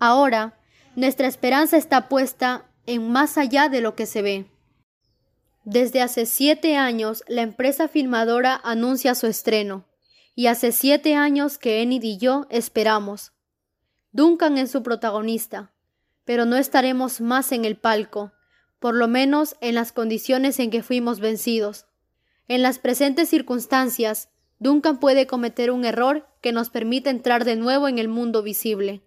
Ahora, 0.00 0.58
nuestra 0.96 1.28
esperanza 1.28 1.76
está 1.76 2.08
puesta 2.08 2.66
en 2.86 3.08
más 3.08 3.38
allá 3.38 3.68
de 3.68 3.80
lo 3.80 3.94
que 3.94 4.04
se 4.04 4.20
ve. 4.20 4.46
Desde 5.64 6.02
hace 6.02 6.26
siete 6.26 6.76
años, 6.76 7.22
la 7.28 7.42
empresa 7.42 7.86
filmadora 7.86 8.60
anuncia 8.64 9.14
su 9.14 9.28
estreno, 9.28 9.84
y 10.34 10.48
hace 10.48 10.72
siete 10.72 11.14
años 11.14 11.56
que 11.56 11.82
Enid 11.82 12.02
y 12.02 12.18
yo 12.18 12.48
esperamos. 12.50 13.32
Duncan 14.10 14.58
es 14.58 14.72
su 14.72 14.82
protagonista, 14.82 15.70
pero 16.24 16.46
no 16.46 16.56
estaremos 16.56 17.20
más 17.20 17.52
en 17.52 17.64
el 17.64 17.76
palco, 17.76 18.32
por 18.80 18.96
lo 18.96 19.06
menos 19.06 19.54
en 19.60 19.76
las 19.76 19.92
condiciones 19.92 20.58
en 20.58 20.72
que 20.72 20.82
fuimos 20.82 21.20
vencidos. 21.20 21.86
En 22.48 22.60
las 22.60 22.80
presentes 22.80 23.28
circunstancias, 23.28 24.30
Duncan 24.58 24.98
puede 24.98 25.28
cometer 25.28 25.70
un 25.70 25.84
error 25.84 26.31
que 26.42 26.52
nos 26.52 26.68
permite 26.68 27.08
entrar 27.08 27.46
de 27.46 27.56
nuevo 27.56 27.88
en 27.88 27.98
el 27.98 28.08
mundo 28.08 28.42
visible. 28.42 29.00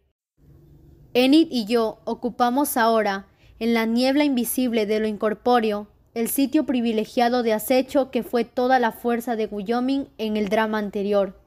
Enid 1.14 1.50
y 1.52 1.66
yo 1.66 2.00
ocupamos 2.06 2.78
ahora, 2.78 3.28
en 3.60 3.74
la 3.74 3.86
niebla 3.86 4.24
invisible 4.24 4.86
de 4.86 5.00
lo 5.00 5.08
incorpóreo, 5.08 5.88
el 6.14 6.30
sitio 6.30 6.66
privilegiado 6.66 7.44
de 7.44 7.54
acecho 7.54 8.10
que 8.10 8.24
fue 8.24 8.46
toda 8.46 8.80
la 8.80 8.92
fuerza 8.92 9.36
de 9.36 9.48
Guillaumin 9.48 10.08
en 10.18 10.38
el 10.38 10.50
drama 10.50 10.78
anterior. 10.80 11.40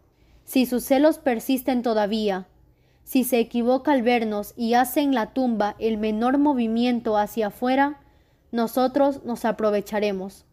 Si 0.45 0.67
sus 0.67 0.85
celos 0.85 1.19
persisten 1.19 1.83
todavía, 1.83 2.47
si 3.03 3.25
se 3.25 3.39
equivoca 3.39 3.93
al 3.93 4.03
vernos 4.03 4.53
y 4.57 4.75
hace 4.75 5.01
en 5.01 5.15
la 5.15 5.33
tumba 5.33 5.75
el 5.79 5.97
menor 5.97 6.37
movimiento 6.37 7.17
hacia 7.17 7.47
afuera, 7.47 8.01
nosotros 8.53 9.25
nos 9.25 9.47
aprovecharemos. 9.47 10.45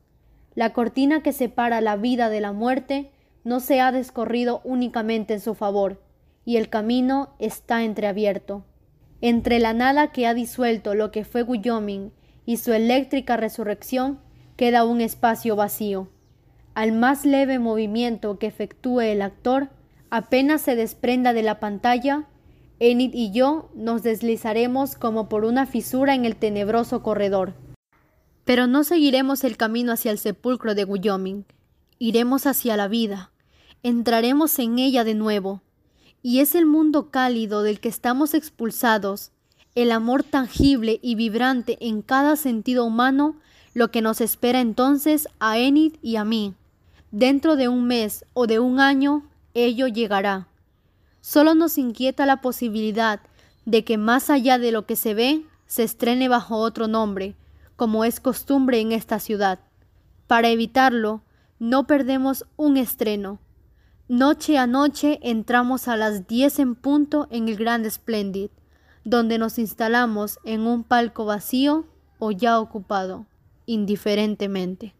La 0.54 0.71
cortina 0.71 1.21
que 1.21 1.34
separa 1.34 1.82
la 1.82 1.98
vida 1.98 2.30
de 2.30 2.39
la 2.39 2.54
muerte 2.54 3.12
no 3.45 3.62
se 3.62 3.79
ha 3.79 3.93
descorrido 3.93 4.60
únicamente 4.65 5.36
en 5.36 5.39
su 5.39 5.53
favor, 5.53 6.01
y 6.43 6.58
el 6.58 6.67
camino 6.67 7.29
está 7.39 7.84
entreabierto. 7.84 8.65
Entre 9.21 9.60
la 9.60 9.73
nada 9.73 10.12
que 10.12 10.27
ha 10.27 10.34
disuelto 10.34 10.93
lo 10.95 11.12
que 11.12 11.23
fue 11.23 11.43
Guillaumin 11.43 12.12
y 12.45 12.58
su 12.58 12.73
eléctrica 12.73 13.38
resurrección 13.38 14.19
queda 14.58 14.84
un 14.84 14.99
espacio 14.99 15.55
vacío. 15.55 16.10
Al 16.73 16.91
más 16.91 17.23
leve 17.25 17.60
movimiento 17.60 18.38
que 18.39 18.47
efectúe 18.47 19.01
el 19.01 19.21
actor, 19.21 19.69
apenas 20.10 20.62
se 20.62 20.75
desprenda 20.75 21.31
de 21.34 21.43
la 21.43 21.60
pantalla, 21.60 22.25
Enid 22.79 23.12
y 23.13 23.31
yo 23.31 23.69
nos 23.73 24.03
deslizaremos 24.03 24.95
como 24.95 25.29
por 25.29 25.45
una 25.45 25.65
fisura 25.65 26.13
en 26.13 26.25
el 26.25 26.36
tenebroso 26.36 27.01
corredor. 27.01 27.53
Pero 28.43 28.67
no 28.67 28.84
seguiremos 28.84 29.43
el 29.43 29.55
camino 29.55 29.93
hacia 29.93 30.12
el 30.12 30.17
sepulcro 30.17 30.75
de 30.75 30.84
Guillaumin, 30.84 31.45
iremos 31.99 32.45
hacia 32.45 32.75
la 32.75 32.88
vida, 32.88 33.31
entraremos 33.86 34.58
en 34.58 34.80
ella 34.80 35.04
de 35.04 35.13
nuevo, 35.13 35.62
y 36.24 36.39
es 36.39 36.56
el 36.56 36.65
mundo 36.65 37.12
cálido 37.12 37.62
del 37.62 37.80
que 37.80 37.88
estamos 37.88 38.34
expulsados, 38.34 39.30
el 39.76 39.91
amor 39.91 40.24
tangible 40.24 41.00
y 41.04 41.13
vibrante 41.13 41.78
en 41.80 42.02
cada 42.02 42.36
sentido 42.36 42.84
humano, 42.84 43.36
lo 43.76 43.91
que 43.91 44.02
nos 44.02 44.21
espera 44.21 44.60
entonces 44.60 45.28
a 45.39 45.60
Enid 45.60 45.98
y 46.02 46.15
a 46.15 46.26
mí. 46.26 46.56
Dentro 47.12 47.56
de 47.56 47.67
un 47.67 47.86
mes 47.86 48.26
o 48.34 48.48
de 48.48 48.58
un 48.58 48.80
año, 48.80 49.21
ello 49.54 49.86
llegará. 49.86 50.48
Solo 51.21 51.54
nos 51.54 51.78
inquieta 51.78 52.26
la 52.26 52.41
posibilidad 52.41 53.19
de 53.65 53.84
que 53.84 54.00
más 54.00 54.32
allá 54.32 54.58
de 54.58 54.71
lo 54.71 54.88
que 54.88 54.95
se 54.95 55.13
ve, 55.13 55.45
se 55.67 55.84
estrene 55.84 56.28
bajo 56.28 56.58
otro 56.58 56.88
nombre, 56.88 57.36
como 57.76 58.04
es 58.04 58.19
costumbre 58.19 58.80
en 58.80 58.93
esta 58.93 59.19
ciudad. 59.19 59.60
Para 60.26 60.50
evitarlo, 60.50 61.21
no 61.60 61.86
perdemos 61.86 62.45
un 62.58 62.78
estreno, 62.78 63.38
Noche 64.07 64.59
a 64.59 64.67
noche 64.67 65.17
entramos 65.23 65.87
a 65.87 65.97
las 65.97 66.27
10 66.27 66.59
en 66.59 66.75
punto 66.75 67.27
en 67.31 67.49
el 67.49 67.55
Grand 67.55 67.89
Splendid, 67.89 68.51
donde 69.03 69.39
nos 69.39 69.57
instalamos 69.57 70.37
en 70.43 70.67
un 70.67 70.83
palco 70.83 71.25
vacío 71.25 71.87
o 72.19 72.29
ya 72.29 72.59
ocupado, 72.59 73.25
indiferentemente. 73.65 74.93